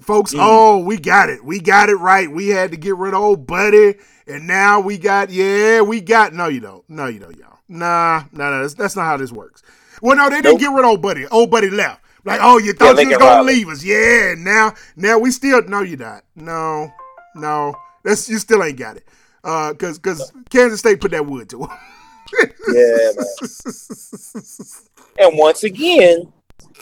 [0.00, 1.44] Folks, oh, we got it.
[1.44, 2.30] We got it right.
[2.30, 3.94] We had to get rid of old buddy,
[4.26, 7.58] and now we got yeah, we got no, you don't, no, you don't, y'all.
[7.68, 8.62] Nah, nah, nah.
[8.62, 9.62] That's, that's not how this works.
[10.02, 10.60] Well, no, they didn't Nope.
[10.60, 11.26] get rid of old buddy.
[11.28, 12.02] Old buddy left.
[12.24, 13.54] Like, oh, you thought you was gonna Riley.
[13.54, 13.84] leave us?
[13.84, 14.34] Yeah.
[14.36, 16.24] Now, now we still no, you not.
[16.34, 16.92] No,
[17.36, 17.76] no.
[18.02, 19.04] That's you still ain't got it.
[19.44, 21.70] Uh, cause cause Kansas State put that wood to him.
[22.68, 23.26] Yeah, man.
[25.30, 26.32] and once again,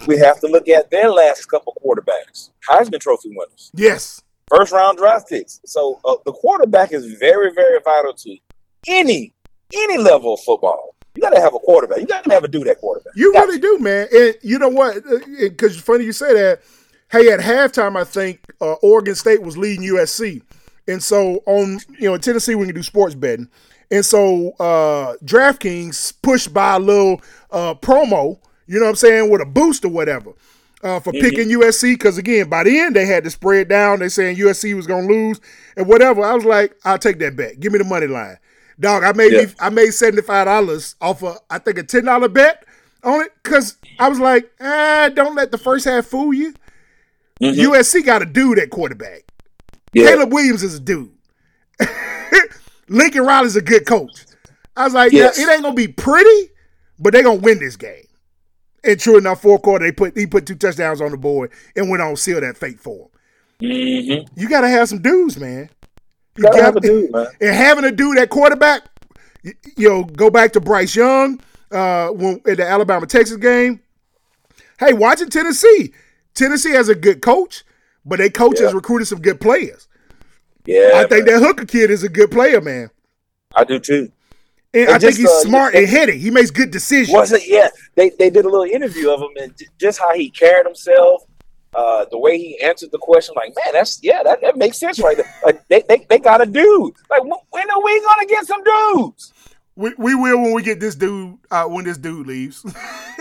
[0.06, 4.22] we have to look at their last couple quarterbacks, Heisman Trophy winners, yes.
[4.48, 5.60] first round draft picks.
[5.64, 8.36] So uh, the quarterback is very, very vital to
[8.88, 9.34] any
[9.74, 10.94] any level of football.
[11.14, 11.98] You got to have a quarterback.
[11.98, 13.12] You got to have a dude at quarterback.
[13.16, 14.08] You really do, man.
[14.12, 15.02] And you know what?
[15.38, 16.60] Because it's funny you say that.
[17.10, 20.42] Hey, at halftime, I think uh, Oregon State was leading USC,
[20.88, 23.48] and so on you know in Tennessee we can do sports betting,
[23.90, 27.20] and so uh, DraftKings pushed by a little
[27.52, 28.40] uh, promo.
[28.66, 30.32] You know what I'm saying with a boost or whatever.
[30.82, 34.00] Uh, for picking USC because again by the end they had to spread down.
[34.00, 35.40] They saying USC was gonna lose
[35.76, 36.22] and whatever.
[36.22, 37.58] I was like, I'll take that bet.
[37.58, 38.36] Give me the money line,
[38.78, 39.02] dog.
[39.02, 39.42] I made Yeah.
[39.46, 42.66] me, I made seventy five dollars off of I think a ten dollar bet
[43.02, 46.52] on it because I was like, ah, don't let the first half fool you.
[47.40, 47.54] Mhm.
[47.56, 49.22] USC got a dude at quarterback.
[49.94, 50.08] Yeah.
[50.08, 51.10] Caleb Williams is a dude.
[52.88, 54.26] Lincoln Riley's a good coach.
[54.76, 55.38] I was like, Yes.
[55.38, 56.50] yeah, it ain't gonna be pretty,
[56.98, 58.04] but they gonna win this game.
[58.86, 61.88] And true enough, fourth quarter they put he put two touchdowns on the board and
[61.88, 63.08] went on to seal that fate for
[63.60, 63.68] him.
[63.70, 64.38] Mm-hmm.
[64.40, 65.70] You got to have some dudes, man.
[66.36, 67.26] You Gotta got- have a dude, man.
[67.40, 68.82] and having a dude at quarterback,
[69.44, 73.80] y- you know, go back to Bryce Young uh, when at the Alabama Texas game.
[74.78, 75.92] Hey, watching Tennessee.
[76.34, 77.62] Tennessee has a good coach,
[78.04, 79.86] but they coach has recruited some good players.
[80.66, 81.40] Yeah, I think man.
[81.40, 82.90] that Hooker kid is a good player, man.
[83.54, 84.10] I do too.
[84.74, 86.18] And, I think he's uh, smart and heady.
[86.18, 87.14] He makes good decisions.
[87.14, 87.46] Was it?
[87.46, 91.22] Yeah, they they did a little interview of him and just how he carried himself,
[91.74, 93.34] uh, the way he answered the question.
[93.36, 95.32] Like, man, that's yeah, that, that makes sense right there.
[95.44, 96.94] Like, they, they they got a dude.
[97.08, 99.32] Like, when are we gonna get some dudes?
[99.76, 102.64] We, we will when we get this dude uh, when this dude leaves.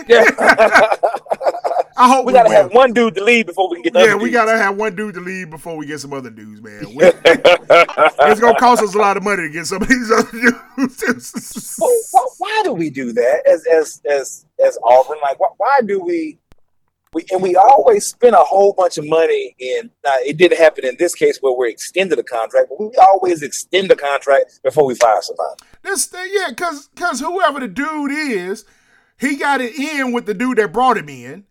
[0.08, 0.24] Yeah,
[1.96, 2.56] I hope we we, gotta will.
[2.56, 3.92] have one dude to leave before we can get.
[3.92, 4.32] the yeah, other we dudes.
[4.34, 6.82] gotta have one dude to leave before we get some other dudes, man.
[6.94, 10.30] We- it's gonna cost us a lot of money to get some of these other
[10.30, 11.76] dudes.
[11.80, 15.18] Well, why, why do we do that as as as as Auburn?
[15.22, 16.38] Like, why, why do we?
[17.12, 19.88] We and we always spend a whole bunch of money in.
[20.04, 23.40] Now, it didn't happen in this case where we extended the contract, but we always
[23.42, 25.54] extend the contract before we fire somebody.
[25.82, 28.64] This thing, yeah, cause cause whoever the dude is,
[29.20, 31.44] he got it in with the dude that brought him in.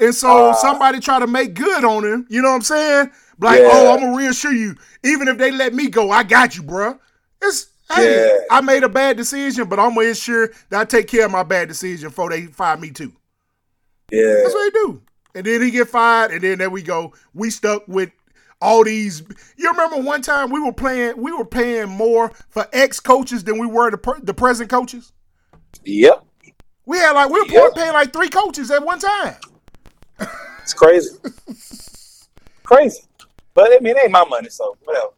[0.00, 0.52] And so Ah.
[0.54, 2.26] somebody try to make good on him.
[2.28, 3.10] You know what I'm saying?
[3.40, 3.68] Like, Yeah.
[3.70, 4.74] oh, I'm gonna reassure you.
[5.04, 6.98] Even if they let me go, I got you, bruh.
[7.42, 8.38] It's hey, Yeah.
[8.50, 11.42] I made a bad decision, but I'm gonna ensure that I take care of my
[11.42, 13.12] bad decision before they fire me too.
[14.10, 15.02] Yeah, That's what they do.
[15.34, 17.12] And then he get fired, and then there we go.
[17.32, 18.10] We stuck with
[18.60, 19.22] all these.
[19.56, 23.58] You remember one time we were playing, we were paying more for ex coaches than
[23.58, 25.12] we were the per, the present coaches.
[25.84, 26.24] yep,
[26.86, 27.74] We had like we were Yep.
[27.74, 29.34] paying like three coaches at one time.
[30.62, 31.16] It's crazy,
[32.62, 33.02] crazy.
[33.54, 35.08] But I mean, it ain't my money, so whatever.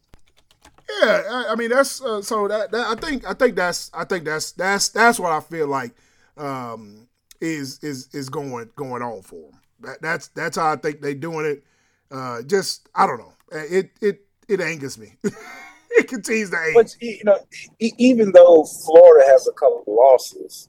[1.02, 4.04] Yeah, I, I mean that's uh, so that, that I think I think that's I
[4.04, 5.92] think that's that's that's what I feel like
[6.36, 7.08] um,
[7.40, 9.60] is is is going going on for them.
[9.80, 11.64] That, that's that's how I think they doing it.
[12.10, 13.32] Uh, just I don't know.
[13.52, 15.14] It it it angers me.
[15.90, 16.72] it continues to anger.
[16.74, 17.38] But you know,
[17.80, 20.68] even though Florida has a couple of losses,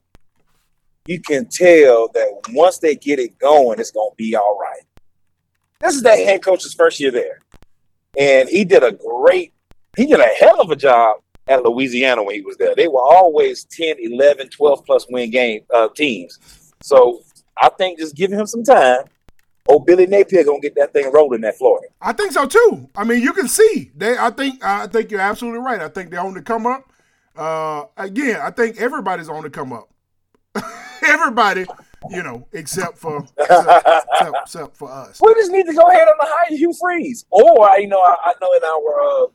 [1.07, 4.83] you can tell that once they get it going, it's going to be all right.
[5.79, 7.39] This is that head coach's first year there,
[8.17, 9.53] and he did a great,
[9.95, 11.17] he did a hell of a job
[11.47, 12.75] at Louisiana when he was there.
[12.75, 16.39] They were always 10, 11, 12 plus win game uh, teams.
[16.81, 17.21] So
[17.61, 19.03] I think just giving him some time,
[19.67, 21.87] old Billy Napier gonna get that thing rolling at Florida.
[22.01, 22.89] I think so too.
[22.95, 24.17] I mean, you can see they.
[24.17, 24.63] I think.
[24.63, 25.81] I think you're absolutely right.
[25.81, 26.91] I think they're on the come up.
[27.35, 29.89] Uh, again, I think everybody's on the come up.
[31.05, 31.65] Everybody,
[32.09, 35.19] you know, except for except, except, except for us.
[35.21, 37.25] We just need to go ahead and hire Hugh Freeze.
[37.29, 39.27] Or you know, I, I know in our uh,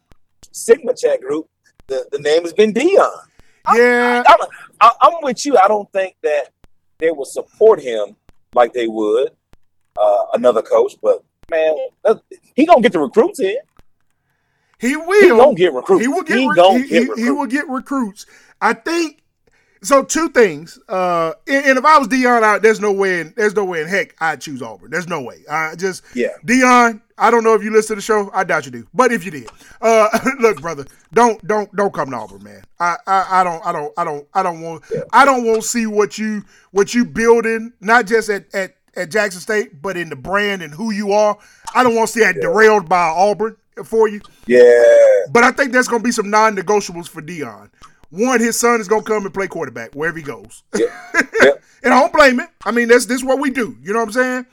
[0.52, 1.48] Sigma chat group,
[1.86, 3.10] the, the name has been Deion.
[3.74, 4.48] Yeah, I'm,
[4.80, 5.56] I, I'm with you.
[5.56, 6.50] I don't think that
[6.98, 8.16] they will support him
[8.54, 9.30] like they would
[9.96, 10.94] uh, another coach.
[11.02, 11.76] But man,
[12.54, 13.56] he gonna get the recruits in.
[14.80, 15.22] he will.
[15.22, 16.04] He gonna get recruits.
[16.04, 16.38] He will get.
[16.38, 17.22] He re- he, get recruits.
[17.22, 18.26] he will get recruits.
[18.60, 19.21] I think.
[19.82, 20.78] So two things.
[20.88, 23.20] Uh, and, and if I was Deion out, there's no way.
[23.20, 24.90] In, there's no way in heck I'd choose Auburn.
[24.90, 25.44] There's no way.
[25.50, 26.28] I just Yeah.
[26.46, 27.00] Deion.
[27.18, 28.30] I don't know if you listen to the show.
[28.32, 28.86] I doubt you do.
[28.94, 29.48] But if you did,
[29.80, 30.08] uh,
[30.40, 32.62] look, brother, don't don't don't come to Auburn, man.
[32.80, 35.68] I, I, I don't I don't I don't I don't want I don't want to
[35.68, 40.08] see what you what you building not just at at at Jackson State, but in
[40.08, 41.38] the brand and who you are.
[41.74, 44.20] I don't want to see that derailed by Auburn for you.
[44.46, 44.82] Yeah.
[45.30, 47.70] But I think there's going to be some non-negotiables for Deion.
[48.12, 50.90] One, his son is going to come and play quarterback wherever he goes, Yep.
[51.82, 52.48] and I don't blame it.
[52.64, 53.76] I mean, that's this is what we do.
[53.82, 54.46] You know what I'm saying?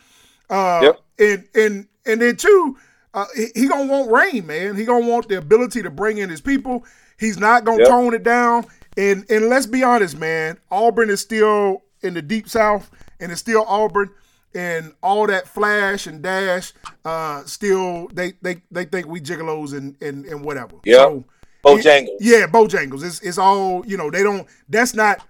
[0.50, 1.02] Uh, Yep.
[1.20, 2.78] And and and then two,
[3.14, 4.78] uh, he, he gonna want rain, man.
[4.78, 6.86] He gonna want the ability to bring in his people.
[7.20, 7.88] He's not gonna Yep.
[7.90, 8.66] tone it down.
[8.96, 10.58] And and let's be honest, man.
[10.72, 14.10] Auburn is still in the deep south, and it's still Auburn.
[14.56, 16.72] And all that flash and dash,
[17.06, 20.78] uh, still they they they think we gigolos and and, and whatever.
[20.86, 20.98] Yep.
[20.98, 21.26] So,
[21.64, 22.18] Bojangles.
[22.20, 23.04] yeah, Bojangles.
[23.04, 24.10] It's it's all you know.
[24.10, 24.48] They don't.
[24.70, 25.26] That's not.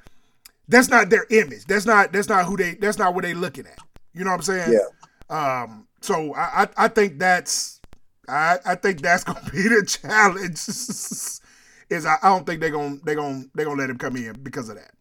[0.67, 1.65] That's not their image.
[1.65, 2.11] That's not.
[2.11, 2.75] That's not who they.
[2.75, 3.79] That's not what they looking at.
[4.13, 4.73] You know what I'm saying?
[4.73, 5.63] Yeah.
[5.63, 5.87] Um.
[6.01, 7.81] So I I, I think that's.
[8.27, 10.59] I I think that's gonna be the challenge.
[11.89, 14.33] is I, I don't think they're gonna they're gonna they're gonna let him come in
[14.43, 14.91] because of that.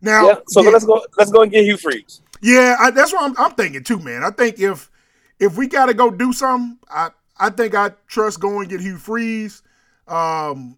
[0.00, 0.34] Now, Yeah.
[0.48, 1.04] So yeah, let's go.
[1.18, 2.22] Let's go and get Hugh Freeze.
[2.42, 4.24] yeah, I, that's what I'm, I'm thinking too, man.
[4.24, 4.90] I think if
[5.38, 8.80] if we got to go do something, I I think I trust going and get
[8.80, 9.62] Hugh Freeze.
[10.10, 10.76] Um,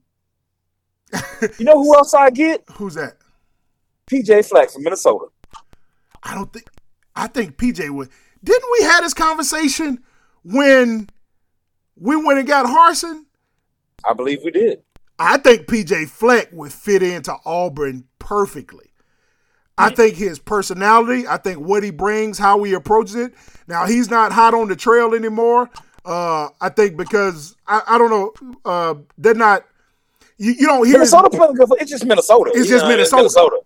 [1.58, 2.64] You know who else I get?
[2.74, 3.14] who's that?
[4.10, 5.26] PJ Fleck from Minnesota.
[6.22, 6.66] I don't think.
[7.16, 8.08] I think PJ would.
[8.44, 10.02] Didn't we have this conversation
[10.44, 11.08] when
[11.96, 13.24] we went and got Harsin?
[14.04, 14.82] I believe we did.
[15.18, 18.86] I think PJ Fleck would fit into Auburn perfectly.
[19.78, 23.34] I think his personality, I think what he brings, how he approaches it.
[23.66, 25.70] Now he's not hot on the trail anymore.
[26.04, 29.64] Uh, I think because I, I don't know, uh, they're not.
[30.38, 31.68] You, you don't hear Minnesota playing good.
[31.80, 32.50] It's just Minnesota.
[32.54, 33.22] It's just know, Minnesota.
[33.22, 33.56] Minnesota.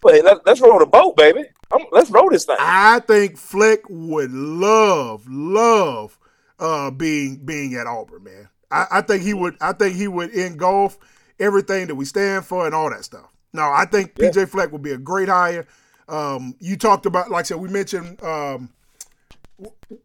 [0.00, 1.44] But hey, let, let's roll the boat, baby.
[1.72, 2.56] I'm, let's roll this thing.
[2.58, 6.18] I think Fleck would love, love
[6.58, 8.48] uh being being at Auburn, man.
[8.70, 10.98] I, I think he would I think he would engulf
[11.38, 13.32] everything that we stand for and all that stuff.
[13.52, 15.66] No, I think PJ Fleck would be a great hire.
[16.08, 18.70] Um, you talked about like I said, we mentioned um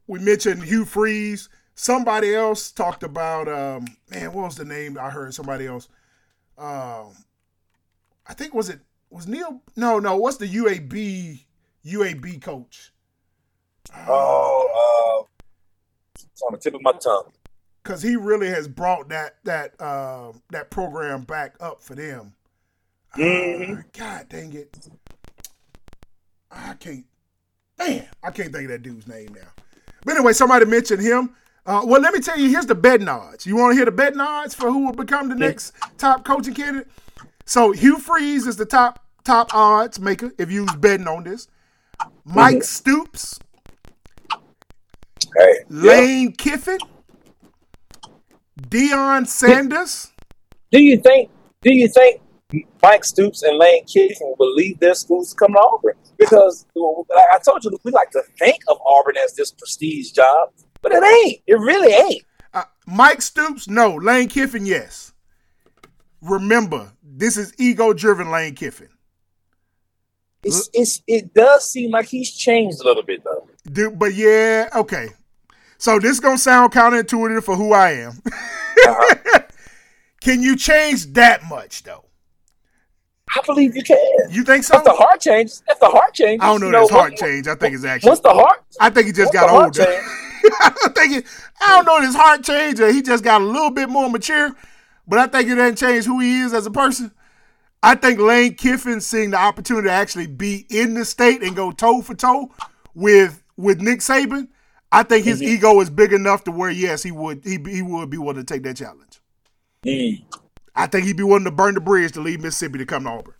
[0.07, 1.49] we mentioned Hugh Freeze.
[1.81, 5.87] Somebody else talked about um man, what was the name I heard somebody else?
[6.57, 7.15] Um
[8.27, 11.45] I think was it was Neil no no what's the UAB
[11.85, 12.91] UAB coach?
[14.09, 15.45] oh, uh,
[16.15, 17.31] it's on the tip of my tongue.
[17.81, 22.33] because he really has brought that that uh, that program back up for them.
[23.15, 23.79] Mhm.
[23.79, 24.77] Uh, God dang it!
[26.51, 27.05] I can't.
[27.77, 29.47] Man, I can't think of that dude's name now.
[30.03, 31.35] But anyway, somebody mentioned him.
[31.69, 32.49] Uh, well, let me tell you.
[32.49, 33.45] Here's the betting odds.
[33.45, 36.55] You want to hear the betting odds for who will become the next top coaching
[36.55, 36.87] candidate?
[37.45, 41.47] So Hugh Freeze is the top top odds maker if you was betting on this.
[42.25, 43.39] Mike Stoops,
[45.37, 45.91] Hey, yeah.
[45.91, 46.79] Lane Kiffin,
[48.59, 50.11] Deion Sanders.
[50.71, 51.29] Do you think?
[51.61, 52.21] Do you think
[52.81, 55.93] Mike Stoops and Lane Kiffin will leave their schools to come to Auburn?
[56.17, 60.49] Because like I told you, we like to think of Auburn as this prestige job,
[60.81, 61.41] but it ain't.
[61.47, 62.23] It really ain't.
[62.53, 63.95] Uh, Mike Stoops, no.
[63.95, 65.13] Lane Kiffin, yes.
[66.21, 68.89] Remember, this is ego driven Lane Kiffin.
[70.43, 73.47] It's, it's it does seem like he's changed a little bit though.
[73.69, 75.09] Dude, but yeah, okay.
[75.77, 78.13] So this gonna sound counterintuitive for who I am.
[78.87, 79.39] Uh-huh.
[80.21, 82.05] Can you change that much though?
[83.35, 83.97] I believe you can.
[84.31, 84.77] You think so?
[84.77, 87.15] If the heart changes, if the heart changes, I don't know you if his heart
[87.15, 87.47] change.
[87.47, 88.09] I think it's actually.
[88.09, 89.85] What's the heart, I think he just got older.
[90.59, 91.25] I don't
[91.61, 94.09] I don't know if his heart changed or he just got a little bit more
[94.09, 94.55] mature,
[95.07, 97.11] but I think it doesn't change who he is as a person.
[97.81, 101.71] I think Lane Kiffin seeing the opportunity to actually be in the state and go
[101.71, 102.51] toe for toe
[102.93, 104.47] with with Nick Saban,
[104.91, 105.49] I think his Mm-hmm.
[105.55, 108.43] ego is big enough to where yes, he would he he would be willing to
[108.43, 109.21] take that challenge.
[109.85, 110.23] Mm.
[110.75, 113.09] I think he'd be willing to burn the bridge to leave Mississippi to come to
[113.11, 113.33] Auburn.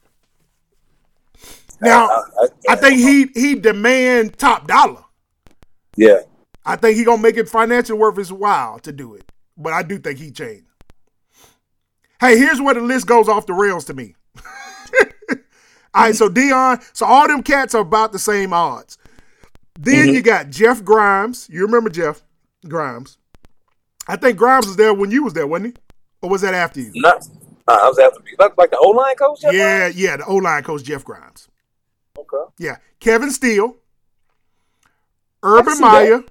[1.82, 5.04] Now, I- I think he he demand top dollar.
[5.96, 6.20] yeah,
[6.66, 9.32] I think he gonna make it financially worth his while to do it.
[9.58, 10.66] But I do think he changed.
[12.20, 14.16] Hey, here's where the list goes off the rails to me.
[15.32, 15.38] all
[15.96, 18.98] right, so Deion, so all them cats are about the same odds.
[19.80, 21.48] Then you got Jeff Grimes.
[21.50, 22.22] You remember Jeff
[22.68, 23.18] Grimes?
[24.08, 25.82] I think Grimes was there when you was there, wasn't he?
[26.22, 26.92] Or was that after you?
[26.96, 27.26] not.
[27.68, 29.42] Uh, I was after like, like the O line coach.
[29.42, 29.96] Jeff Yeah, Grimes?
[30.02, 31.48] yeah, the O line coach Jeff Grimes.
[32.18, 32.52] Okay.
[32.58, 33.78] Yeah, Kevin Steele,
[35.44, 36.24] Urban Meyer,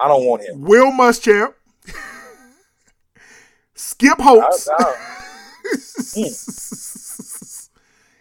[0.00, 0.62] I don't want him.
[0.62, 1.54] Will Muschamp,
[3.74, 4.68] Skip Holtz.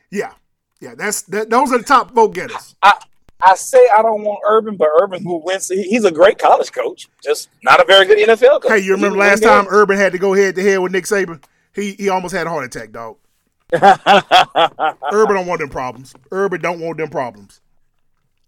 [0.10, 0.32] Yeah,
[0.80, 1.50] yeah, that's that.
[1.50, 2.76] Those are the top vote getters.
[2.82, 2.94] I,
[3.42, 7.10] I say I don't want Urban, but Urban who wins, he's a great college coach,
[7.22, 8.72] just not a very good NFL coach.
[8.72, 9.74] Hey, you remember last time games.
[9.74, 11.44] Urban had to go head to head with Nick Saban?
[11.74, 13.18] He he almost had a heart attack, dog.
[13.74, 16.16] Urban don't want them problems.
[16.32, 17.60] Urban don't want them problems.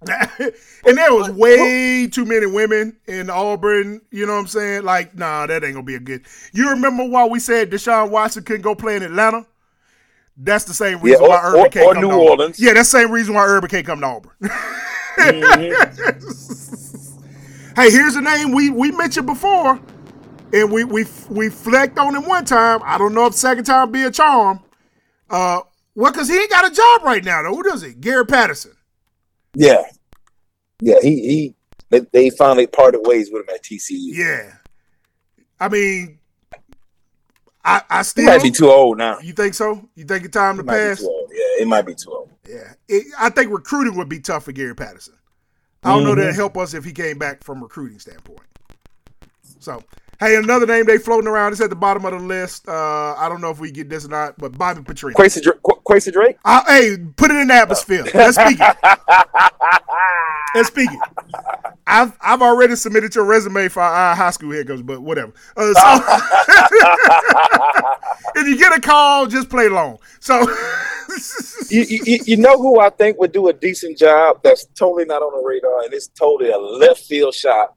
[0.39, 3.99] and there was way too many women in Auburn.
[4.11, 4.83] You know what I'm saying?
[4.83, 6.23] Like, nah, that ain't gonna be a good.
[6.53, 9.45] You remember why we said Deshaun Watson couldn't go play in Atlanta?
[10.37, 12.29] That's the same reason or- why Urban or- can't or come New to Auburn.
[12.29, 12.59] Orleans.
[12.61, 14.31] Yeah, that's the same reason why Urban can't come to Auburn.
[17.75, 19.79] hey, here's a name we we mentioned before,
[20.53, 22.79] and we we we flecked on him one time.
[22.85, 24.61] I don't know if second time be a charm.
[25.29, 25.59] Uh,
[25.95, 27.53] well, cause he ain't got a job right now though.
[27.55, 27.93] Who does he?
[27.93, 28.71] Gary Patterson.
[29.55, 29.83] Yeah,
[30.81, 31.55] yeah, he he.
[31.91, 34.13] They, they finally parted ways with him at TCU.
[34.13, 34.53] Yeah.
[35.59, 36.19] I mean,
[37.63, 38.25] I I He still.
[38.25, 39.19] might be too old now.
[39.19, 39.89] you think so?
[39.95, 41.01] You think it's time to He be pass?
[41.01, 42.29] Yeah, it might be too old.
[42.47, 45.15] Yeah, it, I think recruiting would be tough for Gary Patterson.
[45.83, 46.29] I don't know that mm-hmm.
[46.29, 48.41] it'd help us if he came back from recruiting standpoint.
[49.59, 49.81] So,
[50.19, 51.53] hey, another name they floating around.
[51.53, 52.67] It's at the bottom of the list.
[52.67, 55.13] Uh, I don't know if we get this or not, but Bobby Petrino.
[55.13, 56.37] Quasi, Dra- Qu- Quasi Drake.
[56.45, 58.05] Hey, put it in the atmosphere.
[58.13, 58.77] Let's speak it.
[60.55, 60.99] Let's speak it.
[61.85, 65.33] I've I've already submitted your resume for our high school head coach, but whatever.
[65.57, 66.03] Uh, so
[68.35, 69.97] if you get a call, just play long.
[70.19, 70.39] So
[71.69, 75.21] you, you, you know who I think would do a decent job that's totally not
[75.21, 77.75] on the radar and it's totally a left field shot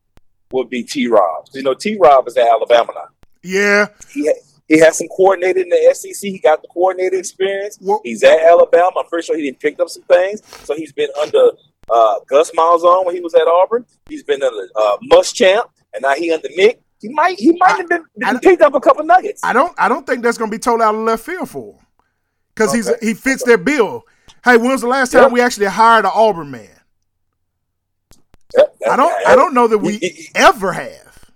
[0.53, 1.47] would be T Rob.
[1.53, 3.09] You know, T Rob is at Alabama now.
[3.43, 6.15] yeah, He, ha- he has some coordinated in the SEC.
[6.21, 7.79] He got the coordinated experience.
[7.81, 8.93] Well- he's at Alabama.
[9.01, 10.43] I'm pretty sure he didn't pick up some things.
[10.65, 11.51] So he's been under
[11.93, 13.85] uh, Gus Malzahn when he was at Auburn.
[14.09, 15.65] He's been under uh, Muschamp.
[15.95, 16.81] and now he under Nick.
[17.01, 19.41] He might he might have been, been picked up a couple nuggets.
[19.43, 21.81] I don't I don't think that's gonna be told out of left field for him.
[22.55, 24.05] Cause he's he fits their bill.
[24.45, 25.33] Hey, when was the last time Yep.
[25.33, 26.69] we actually hired an Auburn man?
[28.91, 31.31] I don't I don't know that we ever have.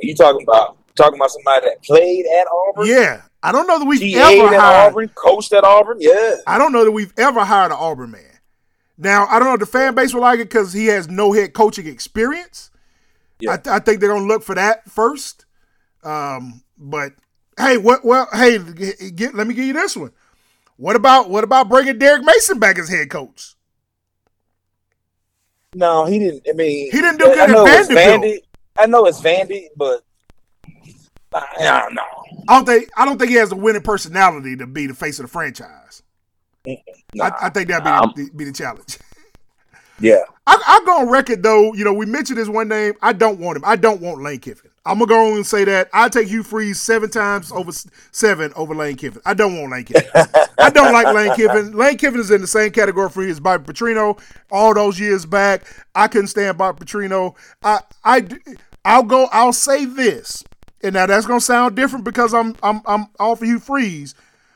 [0.00, 2.86] You talking about talking about somebody that played at Auburn?
[2.86, 3.22] Yeah.
[3.42, 5.98] I don't know that we've GA'd ever at hired Auburn, coached at Auburn.
[6.00, 6.36] Yeah.
[6.46, 8.22] I don't know that we've ever hired an Auburn man.
[8.96, 11.32] Now, I don't know if the fan base will like it because he has no
[11.32, 12.70] head coaching experience.
[13.38, 13.52] Yeah.
[13.52, 15.46] I, th- I think they're gonna look for that first.
[16.02, 17.12] Um, but
[17.56, 18.04] hey, what?
[18.04, 20.12] Well, hey, get, let me give you this one.
[20.76, 23.54] What about what about bringing Derek Mason back as head coach?
[25.74, 26.46] No, he didn't.
[26.48, 28.34] I mean, He didn't do good I at know it's Vanderbilt.
[28.34, 28.38] Vandy.
[28.78, 30.02] I know it's Vandy, but
[31.34, 32.02] I don't know.
[32.48, 35.18] I don't think I don't think he has a winning personality to be the face
[35.18, 36.02] of the franchise.
[37.14, 38.98] Nah, I, I think that'd be, nah, um, the, be the challenge.
[40.00, 40.22] yeah.
[40.46, 41.74] I, I go on record though.
[41.74, 42.94] You know, we mentioned this one name.
[43.02, 43.64] I don't want him.
[43.66, 44.70] I don't want Lane Kiffin.
[44.84, 47.72] I'm gonna go on and say that I take Hugh Freeze seven times over
[48.10, 49.20] seven over Lane Kiffin.
[49.26, 50.10] I don't want Lane Kiffin.
[50.58, 51.72] I don't like Lane Kiffin.
[51.72, 54.18] Lane Kiffin is in the same category for me as Bobby Petrino.
[54.50, 55.64] All those years back,
[55.94, 57.36] I couldn't stand Bobby Petrino.
[57.62, 58.26] I I
[58.84, 59.28] I'll go.
[59.30, 60.42] I'll say this,
[60.82, 64.14] and now that's gonna sound different because I'm I'm I'm all for Hugh Freeze,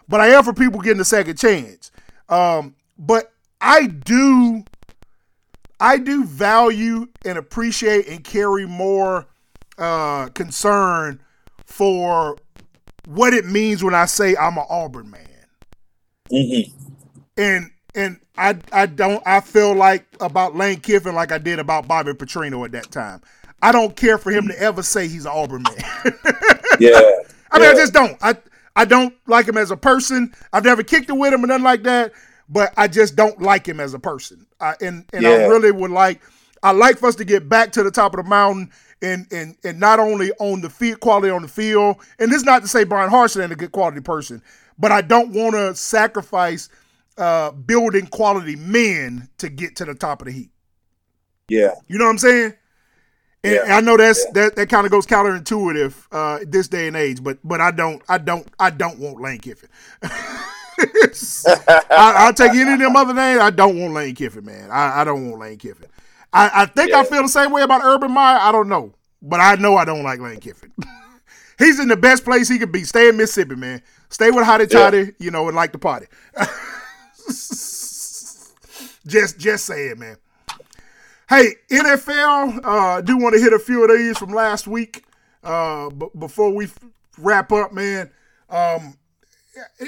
[0.09, 1.91] but I am for people getting a second chance.
[2.29, 4.65] Um, but I do.
[5.79, 9.27] I do value and appreciate and carry more
[9.83, 11.21] uh, concern
[11.67, 12.37] for
[13.07, 15.29] what it means when I say I'm an Auburn man.
[16.31, 16.93] Mm-hmm.
[17.37, 21.89] And and I I don't I feel like about Lane Kiffin like I did about
[21.89, 23.21] Bobby Petrino at that time.
[23.61, 26.15] I don't care for him to ever say he's an Auburn man.
[26.81, 27.01] Yeah.
[27.51, 28.17] I mean, I just don't.
[28.23, 28.35] I
[28.75, 30.33] I don't like him as a person.
[30.55, 32.13] I've never kicked it with him or nothing like that.
[32.49, 34.47] But I just don't like him as a person.
[34.59, 36.23] I, and and I really would like.
[36.63, 38.71] I like for us to get back to the top of the mountain
[39.03, 41.97] and and and not only on the field quality on the field.
[42.19, 44.43] And this is not to say Bryan Harsin ain't a good quality person,
[44.79, 46.69] but I don't want to sacrifice
[47.19, 50.53] uh, building quality men to get to the top of the heap.
[51.49, 51.75] Yeah.
[51.89, 52.55] You know what I'm saying?
[53.45, 53.65] And Yeah.
[53.67, 54.33] I know that's Yeah.
[54.33, 58.03] that, that kind of goes counterintuitive uh, this day and age, but but I don't
[58.09, 59.69] I don't I don't want Lane Kiffin.
[61.91, 63.41] I, I'll take any of them other names.
[63.41, 64.71] I don't want Lane Kiffin, man.
[64.71, 65.89] I, I don't want Lane Kiffin.
[66.33, 68.39] I, I think I feel the same way about Urban Meyer.
[68.41, 70.73] I don't know, but I know I don't like Lane Kiffin.
[71.59, 72.83] He's in the best place he could be.
[72.85, 73.83] Stay in Mississippi, man.
[74.09, 74.81] Stay with Hottie Yeah.
[74.81, 76.07] Toddy, you know, and like the party.
[79.07, 80.17] just just say it, man.
[81.29, 85.05] Hey, NFL, uh, do want to hit a few of these from last week
[85.45, 86.79] uh, b- before we f-
[87.17, 88.11] wrap up, man.
[88.51, 88.99] Um,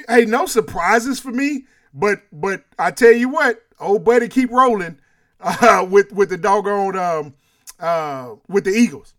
[0.08, 4.98] hey, no surprises for me, but but I tell you what, old buddy, keep rolling
[5.44, 7.34] uh, with with the doggone um,
[7.78, 9.14] uh, with the Eagles.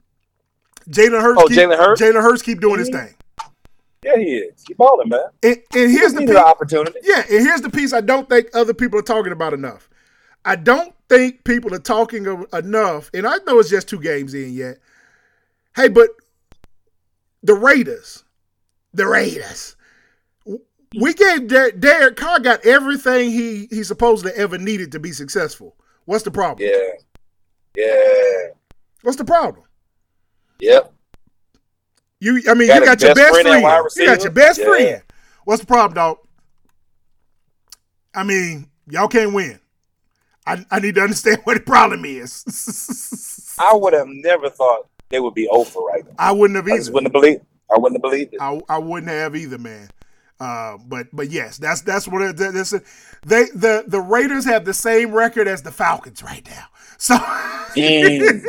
[0.89, 2.01] Jalen Hurts, Oh, keep, Jalen Hurts?
[2.01, 3.15] Jalen Hurts keep doing his thing.
[4.03, 4.63] Yeah, he is.
[4.67, 5.19] He balling, man.
[5.41, 6.99] And, and here's the piece, opportunity.
[7.01, 9.89] yeah, and here's the piece I don't think other people are talking about enough.
[10.43, 14.53] I don't think people are talking enough, and I know it's just two games in
[14.53, 14.77] yet.
[15.75, 16.09] Hey, but
[17.41, 18.23] the Raiders,
[18.93, 19.75] the Raiders,
[20.95, 25.75] we gave Der- Derek Carr got everything he he supposedly ever needed to be successful.
[26.05, 26.67] What's the problem?
[26.67, 26.91] Yeah.
[27.75, 28.53] Yeah.
[29.01, 29.65] What's the problem?
[30.59, 30.93] Yep.
[32.19, 33.89] You, I mean, Got you got your best friend friend.
[33.95, 34.65] You got your best Yeah.
[34.65, 35.01] friend.
[35.43, 36.17] What's the problem, dog?
[38.15, 39.59] I mean, y'all can't win.
[40.47, 43.55] I, I need to understand what the problem is.
[43.59, 46.13] I would have never thought they would be over right now.
[46.17, 46.89] I wouldn't have either.
[46.89, 47.45] I wouldn't have believed.
[47.69, 48.41] I wouldn't have believed it.
[48.41, 49.89] I, I wouldn't have either, man.
[50.39, 52.71] Uh, but but yes, that's that's what it, that's
[53.25, 56.65] they the the Raiders have the same record as the Falcons right now.
[56.97, 57.15] So,
[57.75, 58.45] Mm.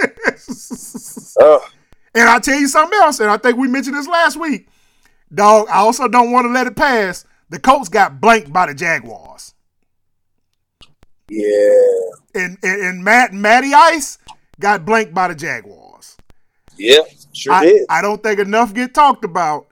[2.14, 4.68] And I'll tell you something else, and I think we mentioned this last week,
[5.34, 5.68] dog.
[5.68, 7.26] I also don't want to let it pass.
[7.50, 9.52] The Colts got blanked by the Jaguars.
[11.28, 11.70] yeah.
[12.34, 14.18] and and, and Matt Matty Ice
[14.60, 16.16] got blanked by the Jaguars.
[16.78, 17.00] Yeah.
[17.32, 17.86] Sure I, did.
[17.90, 19.66] I don't think enough get talked about.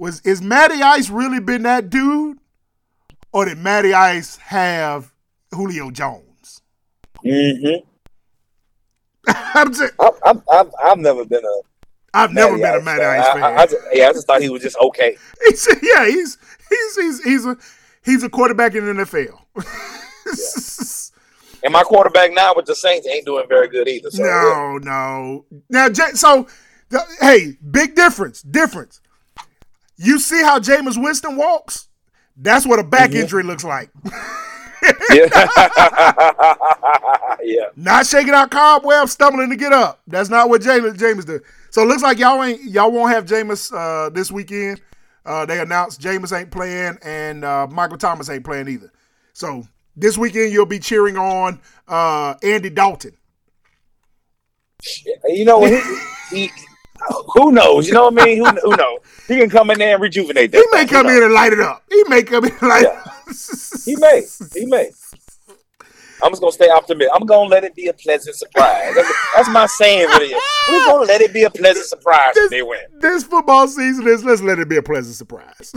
[0.00, 2.38] Was is Matty Ice really been that dude,
[3.32, 5.12] or did Matty Ice have
[5.54, 6.62] Julio Jones?
[7.24, 7.86] mm-hmm.
[9.54, 11.60] I'm just, I've, I've, I've, I've never been a
[12.14, 13.20] I've never Matty been a Ice Matty fan.
[13.20, 13.42] Ice fan.
[13.42, 15.16] I, I just, yeah, I just thought he was just okay.
[15.46, 16.38] He's, yeah, he's
[16.70, 17.56] he's he's he's a
[18.02, 19.38] he's a quarterback in the NFL.
[21.62, 24.10] And my quarterback now with the Saints ain't doing very good either.
[24.10, 24.30] So, yeah.
[24.30, 25.44] no, no.
[25.68, 26.46] Now, so
[26.88, 28.40] the, hey, big difference.
[28.40, 29.02] Difference.
[30.02, 31.88] You see how Jameis Winston walks?
[32.34, 33.20] That's what a back Mhm.
[33.22, 33.90] injury looks like.
[35.10, 35.26] Yeah.
[37.42, 37.64] yeah.
[37.76, 40.00] Not shaking out cobwebs, stumbling to get up.
[40.06, 41.42] That's not what James James did.
[41.68, 44.80] So it looks like y'all ain't y'all won't have Jameis uh, this weekend.
[45.26, 48.90] Uh, they announced Jameis ain't playing and uh, Michael Thomas ain't playing either.
[49.34, 49.64] So
[49.96, 53.12] this weekend you'll be cheering on uh, Andy Dalton.
[55.28, 55.78] You know, he,
[56.30, 56.50] he,
[57.34, 57.86] who knows?
[57.86, 58.38] You know what I mean?
[58.38, 58.98] Who, who knows?
[59.28, 60.58] He can come in there and rejuvenate that.
[60.58, 61.82] He may come in and light it up.
[61.90, 63.00] He may come in and light Yeah.
[63.00, 63.80] it up.
[63.84, 64.22] He may.
[64.54, 64.90] He may.
[66.22, 67.10] I'm just gonna stay optimistic.
[67.14, 68.94] I'm gonna let it be a pleasant surprise.
[68.94, 70.06] That's, that's my saying.
[70.08, 70.34] Really.
[70.70, 72.80] We're gonna let it be a pleasant surprise if they win.
[73.00, 75.72] This football season is let's let it be a pleasant surprise.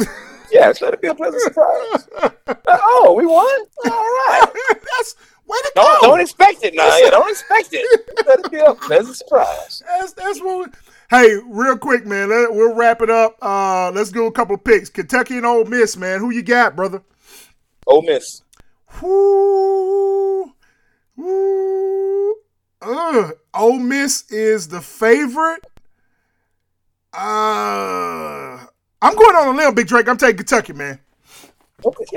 [0.51, 2.09] yes, let it be a pleasant surprise.
[2.21, 2.29] Uh,
[2.67, 3.45] oh, we won.
[3.85, 4.41] All right.
[4.97, 5.15] That's
[5.47, 6.07] way to Don't go.
[6.07, 6.97] don't expect it now.
[6.97, 8.25] Yeah, don't expect it.
[8.27, 9.81] Let it be a pleasant surprise.
[9.87, 10.71] That's that's what.
[11.13, 12.29] Hey, real quick, man.
[12.29, 13.37] Let, we'll wrap it up.
[13.39, 14.89] Uh, let's do a couple of picks.
[14.89, 16.19] Kentucky and Ole Miss, man.
[16.19, 17.03] Who you got, brother?
[17.85, 18.41] Ole Miss.
[18.99, 20.51] Whoo,
[21.15, 22.35] whoo.
[22.81, 25.63] Uh, Ole Miss is the favorite.
[27.13, 28.65] Uh,
[28.99, 30.09] I'm going on a limb, Big Drake.
[30.09, 30.99] I'm taking Kentucky, man.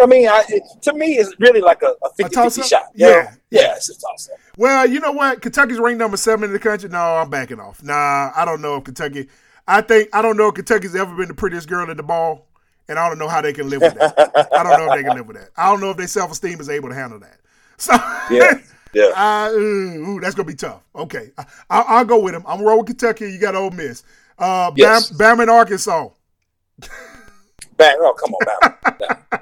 [0.01, 2.65] I mean, I, it, to me, it's really like a, a 50 toss-up?
[2.65, 2.83] 50 shot.
[2.95, 3.09] Yeah.
[3.09, 3.27] Know?
[3.51, 4.39] Yeah, it's a toss up.
[4.57, 5.43] Well, you know what?
[5.43, 6.89] Kentucky's ranked number seven in the country.
[6.89, 7.83] No, I'm backing off.
[7.83, 9.29] Nah, I don't know if Kentucky.
[9.69, 12.47] I think I don't know if Kentucky's ever been the prettiest girl at the ball,
[12.89, 14.49] and I don't know how they can live with that.
[14.53, 15.51] I don't know if they can live with that.
[15.57, 17.39] I don't know if their self esteem is able to handle that.
[17.79, 17.93] So
[18.31, 18.55] Yeah.
[18.95, 19.11] Yeah.
[19.15, 20.81] Uh, ooh, that's gonna be tough.
[20.95, 22.43] Okay, I, I'll, I'll go with him.
[22.47, 23.31] I'm roll with Kentucky.
[23.31, 24.03] You got Ole Miss.
[24.39, 25.11] Uh, Bam, Yes.
[25.11, 26.09] Bam in Arkansas.
[27.77, 27.97] Back.
[27.99, 29.41] Oh, come on, man.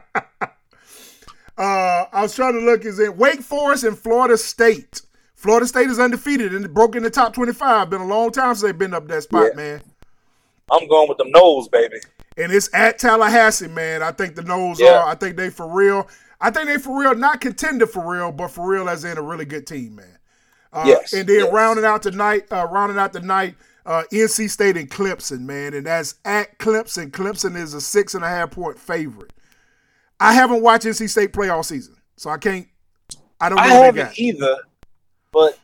[1.57, 2.85] Uh, I was trying to look.
[2.85, 5.03] Is it Wake Forest and Florida State?
[5.35, 7.91] Florida State is undefeated and broke in the top 25.
[7.91, 9.57] Been a long time since they've been up that spot, Yeah.
[9.57, 9.83] man.
[10.71, 11.99] I'm going with them Noles, baby.
[12.37, 14.03] And it's at Tallahassee, man.
[14.03, 14.99] I think the Noles Yeah.
[15.01, 15.07] are.
[15.09, 16.09] I think they for real.
[16.41, 19.23] I think they for real, not contender for real, but for real as in a
[19.23, 20.19] really good team, man.
[20.73, 21.53] Uh, Yes, And then yes.
[21.53, 23.55] rounding out tonight, uh, rounding out the night,
[23.87, 25.75] uh, NC State and Clemson, man.
[25.75, 27.11] And that's at Clemson.
[27.13, 29.33] Clemson is a six and a half point favorite.
[30.21, 32.67] I haven't watched NC State play all season, so I can't.
[33.41, 34.57] I don't know I haven't either,
[35.33, 35.59] but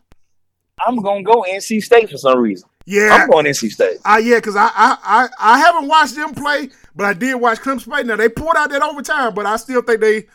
[0.87, 2.69] I'm gonna go NC State for some reason.
[2.87, 3.99] Yeah, I'm going NC State.
[4.05, 7.61] Uh, yeah, because I, I I I haven't watched them play, but I did watch
[7.61, 8.03] Clemson play.
[8.03, 10.27] Now they pulled out that overtime, but I still think they,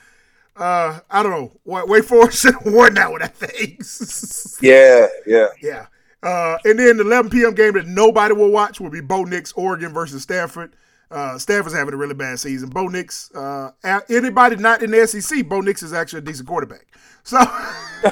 [0.55, 3.21] uh, I don't know, Wa- Wake Forest should have won that one.
[3.21, 3.81] I think.
[4.61, 5.47] Yeah, yeah.
[5.61, 5.87] yeah.
[6.23, 7.53] Uh, and then the 11 p.m.
[7.53, 10.75] game that nobody will watch will be Bo Nix, Oregon versus Stanford.
[11.11, 12.69] Uh, Stanford's having a really bad season.
[12.69, 13.71] Bo Nix, uh,
[14.09, 16.87] anybody not in the SEC, Bo Nix is actually a decent quarterback.
[17.23, 17.37] So,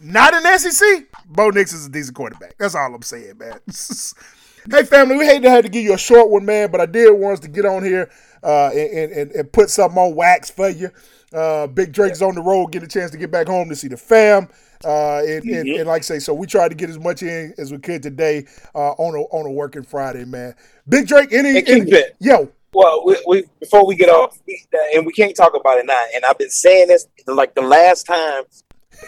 [0.00, 2.56] not in the SEC, Bo Nix is a decent quarterback.
[2.58, 3.60] That's all I'm saying, man.
[4.70, 6.86] hey, family, we hate to have to give you a short one, man, but I
[6.86, 8.10] did want us to get on here
[8.42, 10.90] uh, and, and, and put something on wax for you.
[11.32, 13.88] Uh, Big Drake's on the road, get a chance to get back home to see
[13.88, 14.48] the fam.
[14.84, 17.52] Uh, and, and, and like I say, so we tried to get as much in
[17.58, 20.54] as we could today uh, on a on a working Friday, man.
[20.88, 22.04] Big Drake, any, Hey, any Kingpin.
[22.20, 24.64] yo, Well, we, we before we get off, we,
[24.94, 25.98] and we can't talk about it now.
[26.14, 28.44] And I've been saying this like the last time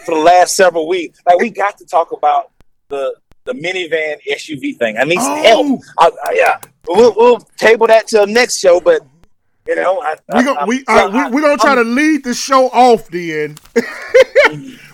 [0.05, 1.19] for the last several weeks.
[1.25, 2.51] Like we got to talk about
[2.89, 3.15] the
[3.45, 4.97] the minivan SUV thing.
[4.97, 5.41] I need some Oh.
[5.43, 5.81] help.
[5.97, 6.57] I, I, yeah,
[6.87, 8.79] we'll, we'll table that till next show.
[8.81, 9.01] But
[9.67, 12.67] you know, I, we gonna we uh, we we gonna try to lead the show
[12.69, 13.57] off then.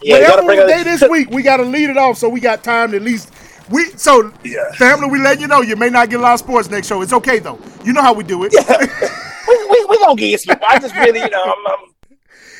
[0.07, 2.63] yeah, Whatever bring day this week, we got to lead it off so we got
[2.63, 3.31] time to at least.
[3.69, 4.71] We so Yeah.
[4.73, 7.01] family, we let you know you may not get a lot of sports next show.
[7.01, 7.59] It's okay though.
[7.83, 8.53] You know how we do it.
[9.47, 10.57] we, we, we gonna get some.
[10.65, 11.93] I just really, you know, I'm, I'm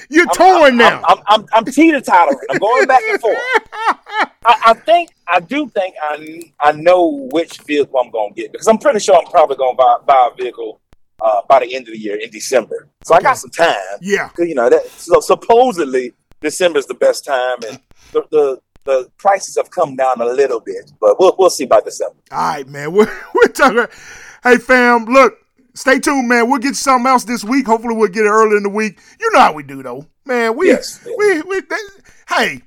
[0.09, 1.01] You're I'm, touring I'm, now.
[1.07, 2.37] I'm, I'm, I'm teeter tottering.
[2.49, 3.37] I'm going back and forth.
[4.45, 8.51] I, I think I do think I I know which vehicle I'm going to get
[8.51, 10.81] because I'm pretty sure I'm probably going to buy, buy a vehicle
[11.21, 12.87] uh, by the end of the year in December.
[13.03, 13.75] So I got some time.
[14.01, 14.29] Yeah.
[14.37, 17.79] You know that so supposedly December is the best time, and
[18.11, 21.81] the, the the prices have come down a little bit, but we'll we'll see by
[21.81, 22.15] December.
[22.31, 22.91] All right, man.
[22.93, 23.85] We're, we're talking.
[24.43, 25.38] Hey, fam, look,
[25.73, 26.49] stay tuned, man.
[26.49, 27.65] We'll get something else this week.
[27.65, 28.99] Hopefully, we'll get it early in the week.
[29.19, 30.55] You know how we do, though, man.
[30.57, 31.15] We, Yes, yes.
[31.17, 31.59] we, we.
[31.61, 31.89] that-
[32.29, 32.61] hey,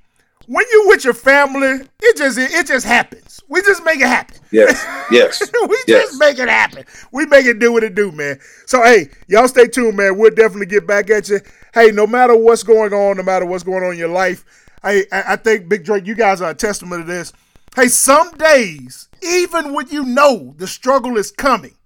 [0.51, 3.41] when you with your family, it just it just happens.
[3.49, 4.37] We just make it happen.
[4.51, 6.09] Yes, yes, we yes.
[6.09, 6.85] just make it happen.
[7.13, 8.41] We make it do what it do, man.
[8.67, 10.19] So hey, y'all stay tuned, man.
[10.19, 11.39] We'll definitely get back at you.
[11.73, 14.45] Hey, no matter what's going on, no matter what's going on in your life,
[14.83, 17.33] hey, I, I think Big Drake, you guys are a testament to this.
[17.77, 21.77] Hey, some days, even when you know the struggle is coming,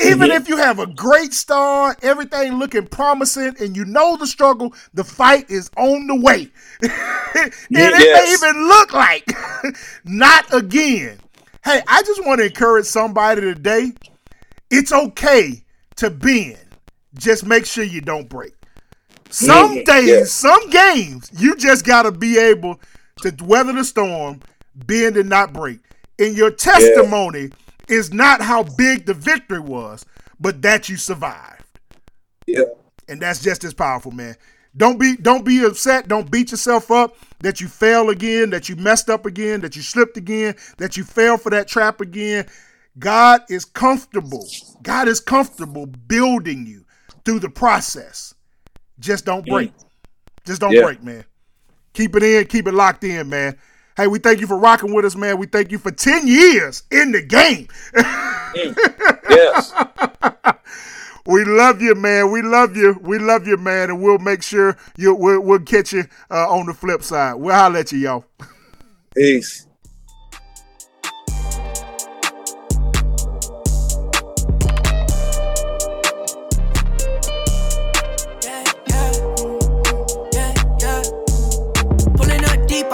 [0.00, 4.74] even if you have a great start, everything looking promising, and you know the struggle,
[4.94, 6.50] the fight is on the way.
[6.82, 9.28] and it may even look like
[10.04, 11.18] not again.
[11.64, 13.92] Hey, I just want to encourage somebody today.
[14.70, 15.64] It's okay
[15.96, 16.58] to bend.
[17.18, 18.54] just make sure you don't break.
[19.30, 20.24] Some Mhm, days, yeah.
[20.24, 22.80] some games, you just got to be able
[23.22, 24.40] to weather the storm,
[24.74, 25.80] bend and not break.
[26.18, 27.50] In your testimony
[27.88, 30.04] is not how big the victory was,
[30.40, 31.64] but that you survived.
[32.46, 32.64] Yeah.
[33.08, 34.36] And that's just as powerful, man.
[34.76, 36.08] Don't be don't be upset.
[36.08, 39.82] Don't beat yourself up that you fail again, that you messed up again, that you
[39.82, 42.46] slipped again, that you fell for that trap again.
[42.98, 44.46] God is comfortable.
[44.82, 46.84] God is comfortable building you
[47.24, 48.34] through the process.
[48.98, 49.76] Just don't break.
[49.76, 49.84] Mm.
[50.44, 50.82] Just don't Yeah.
[50.82, 51.24] break, man.
[51.92, 53.56] Keep it in, keep it locked in, man.
[53.96, 55.38] Hey, we thank you for rocking with us, man.
[55.38, 57.68] We thank you for 10 years in the game.
[59.30, 59.72] Yes.
[61.26, 62.30] We love you, man.
[62.30, 62.98] We love you.
[63.00, 63.88] We love you, man.
[63.88, 67.36] And we'll make sure you we'll, we'll catch you uh, on the flip side.
[67.36, 68.24] We'll holler at you, y'all.
[69.16, 69.66] Peace.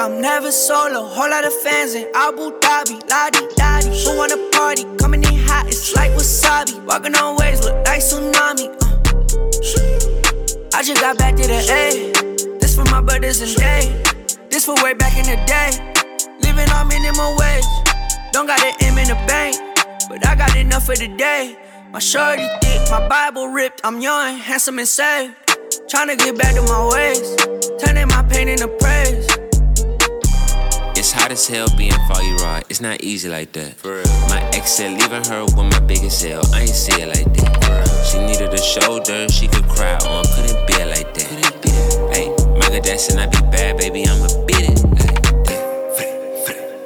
[0.01, 1.05] I'm never solo.
[1.05, 3.91] Whole lot of fans in Abu Dhabi, la di da di.
[4.03, 4.87] Who wanna party?
[4.97, 6.83] Coming in hot, it's like wasabi.
[6.87, 8.73] Walking on waves, look like tsunami.
[8.81, 8.89] Uh.
[10.73, 12.13] I just got back to the A.
[12.61, 13.93] This for my brothers and they.
[14.49, 15.69] This for way back in the day.
[16.41, 17.69] Living on minimum wage.
[18.33, 19.55] Don't got an M in the bank,
[20.09, 21.59] but I got enough for the day.
[21.93, 23.83] My shorty thick, my Bible ripped.
[23.85, 25.35] I'm young, handsome, and saved.
[25.93, 27.37] Tryna get back to my ways.
[27.85, 29.30] Turning my pain into praise.
[31.31, 32.65] It's as hell being foggy rod.
[32.69, 33.75] It's not easy like that.
[33.75, 34.29] For real.
[34.29, 36.43] My ex said leaving her with my biggest L.
[36.53, 37.63] I ain't see it like that.
[37.63, 37.87] For real.
[38.03, 40.25] She needed a shoulder she could cry oh, on.
[40.35, 41.29] Couldn't be it like that.
[41.31, 42.11] Couldn't be that.
[42.11, 44.03] Hey, Michael Jackson, I be bad, baby.
[44.09, 44.83] I'ma beat it.
[44.91, 45.23] Like.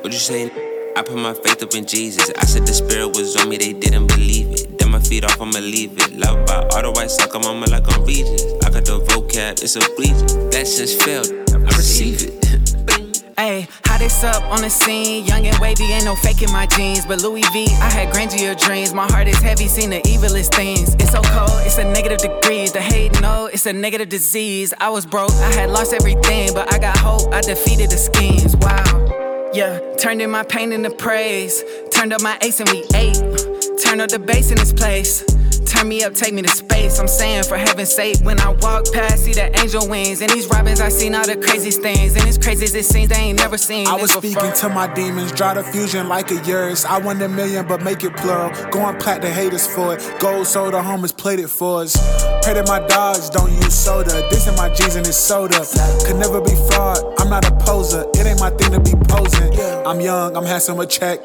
[0.04, 0.50] What you say?
[0.94, 2.30] I put my faith up in Jesus.
[2.36, 4.78] I said the spirit was on me, they didn't believe it.
[4.78, 6.12] Then my feet off, I'ma leave it.
[6.18, 8.44] Love by all the white soccer mama like I'm Regis.
[8.62, 10.20] I got the vocab, it's a breeze.
[10.52, 12.44] Blessings failed, I receive it.
[13.36, 15.24] Ayy, hottest up on the scene.
[15.24, 17.06] Young and wavy, ain't no faking my jeans.
[17.06, 18.92] But Louis V, I had grandeur dreams.
[18.92, 20.94] My heart is heavy, seen the evilest things.
[20.94, 22.66] It's so cold, it's a negative degree.
[22.68, 24.74] The hate, no, it's a negative disease.
[24.80, 26.52] I was broke, I had lost everything.
[26.54, 28.56] But I got hope, I defeated the schemes.
[28.56, 29.50] Wow.
[29.54, 31.62] Yeah, turned in my pain into praise.
[31.92, 33.22] Turned up my ace and we ate.
[33.84, 35.22] Turned up the bass in this place.
[35.66, 36.98] Turn me up, take me to space.
[36.98, 40.20] I'm saying, for heaven's sake, when I walk past, see the angel wings.
[40.20, 42.16] And these robins, I seen all the craziest things.
[42.16, 43.86] And it's crazy as it seems, they ain't never seen.
[43.86, 44.42] I was this before.
[44.42, 46.84] speaking to my demons, draw the fusion like a yours.
[46.84, 48.50] I want a million, but make it plural.
[48.70, 50.20] Going plat the haters for it.
[50.20, 51.96] Gold soda, homies played it for us.
[52.44, 54.26] Pray that my dogs don't use soda.
[54.30, 55.64] This in my jeans and it's soda.
[56.06, 56.98] Could never be fraud.
[57.18, 58.04] I'm not a poser.
[58.14, 59.52] It ain't my thing to be posing.
[59.86, 61.20] I'm young, I'm handsome, a check.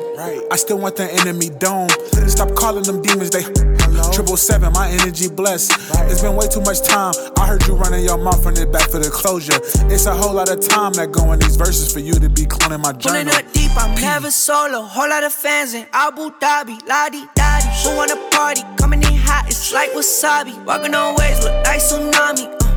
[0.52, 1.90] I still want the enemy dome.
[2.28, 3.44] Stop calling them demons, they.
[4.20, 5.72] Triple seven, my energy blessed.
[6.12, 7.14] It's been way too much time.
[7.38, 9.56] I heard you running your mouth from the back for the closure.
[9.88, 12.42] It's a whole lot of time that go in these verses for you to be
[12.42, 13.34] cloning my Pulling journal.
[13.34, 14.82] up deep, I'm never solo.
[14.82, 17.68] Whole lot of fans in Abu Dhabi, la di da di.
[17.88, 18.62] Who wanna party?
[18.76, 20.66] Coming in hot, it's like wasabi.
[20.66, 22.44] Walking on waves, look like tsunami.
[22.52, 22.70] Uh.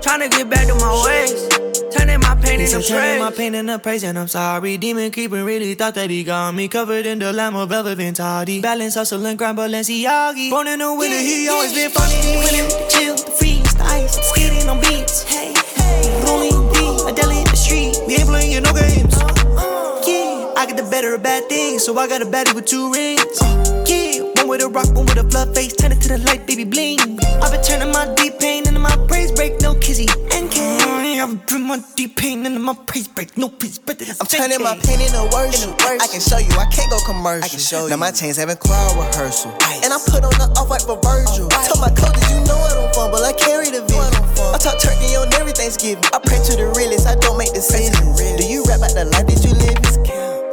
[0.00, 1.55] Tryna get back to my ways.
[1.96, 3.38] Turning my pain into turning my praise.
[3.38, 4.76] pain into praise and I'm sorry.
[4.76, 8.60] Demon keeper really thought that he got me covered in the Lambo velvet Ventati.
[8.60, 10.50] Balance, hustle, and grind, Balenciaga.
[10.50, 12.14] Born in the winter, he always been funny.
[12.14, 15.22] The chill, the freeze, the ice, skating on beats.
[15.22, 17.96] Hey, hey, rolling deep, a deli in the street.
[18.06, 19.16] We ain't playing no games.
[19.16, 19.26] Uh,
[19.56, 20.02] uh.
[20.06, 22.92] Yeah, I get the better of bad things, so I got a baddie with two
[22.92, 23.22] rings.
[23.40, 23.84] Uh.
[23.88, 26.46] Yeah, one with a rock, one with a flood face, turn it to the light,
[26.46, 27.00] baby bling.
[27.42, 30.85] I've been turning my deep pain into my praise break, no kizzy and K.
[31.16, 34.02] Putting my deep pain into my praise break, no peace, break.
[34.02, 35.72] I'm turning my pain into worship.
[35.80, 37.44] I can show you, I can't go commercial.
[37.44, 39.50] I can show now my chains having choir rehearsal.
[39.80, 41.48] And I put on the off white for Virgil.
[41.48, 44.12] Tell my coaches, you know I don't fumble, I carry the vision.
[44.52, 46.04] I talk turkey on every Thanksgiving.
[46.12, 47.96] I pray to the realest, I don't make decisions.
[48.20, 49.80] Do you rap about the life that you live?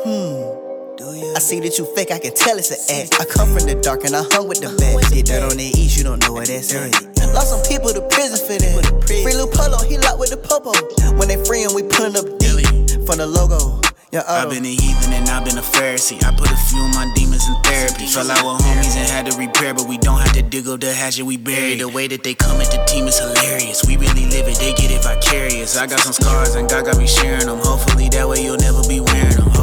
[0.08, 0.96] Hmm.
[0.96, 1.36] Do you?
[1.36, 3.20] I see that you fake, I can tell it's an act.
[3.20, 5.12] I come from the dark and I hung with the best.
[5.12, 7.13] Did dirt on the east, you don't know what that's at.
[7.34, 9.04] Lost some people to prison for that.
[9.08, 10.72] Free Lil Polo, he locked with the popo.
[11.18, 12.64] When they free him, we pulling up Dilly
[13.06, 13.82] from the logo.
[14.14, 16.24] Yeah, I've been a heathen and I've been a Pharisee.
[16.24, 18.06] I put a few of my demons in therapy.
[18.06, 20.82] Fell out with homies and had to repair, but we don't have to dig up
[20.82, 21.80] the hatchet we buried.
[21.80, 23.84] The way that they come at the team is hilarious.
[23.88, 25.76] We really live it, they get it vicarious.
[25.76, 27.58] I got some scars and God got me sharing them.
[27.58, 29.63] Hopefully that way you'll never be wearing them.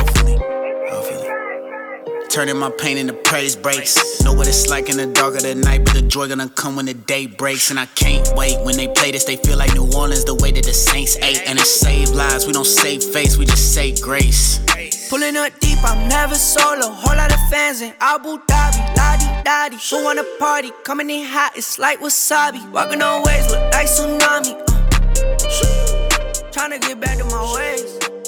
[2.31, 4.23] Turning my pain into praise breaks.
[4.23, 6.77] Know what it's like in the dark of the night, but the joy gonna come
[6.77, 7.71] when the day breaks.
[7.71, 9.25] And I can't wait when they play this.
[9.25, 11.43] They feel like New Orleans, the way that the Saints ate.
[11.49, 12.47] And it saved lives.
[12.47, 14.61] We don't save face, we just say grace.
[15.11, 16.91] Pulling up deep, I'm never solo.
[16.91, 19.79] Whole lot of fans in Abu Dhabi, la di daddy.
[19.91, 20.71] Who wanna party?
[20.85, 22.61] Coming in hot, it's like wasabi.
[22.71, 24.55] Walking on waves, look like tsunami.
[24.55, 24.81] Uh.
[26.53, 28.20] Tryna get back to my ways.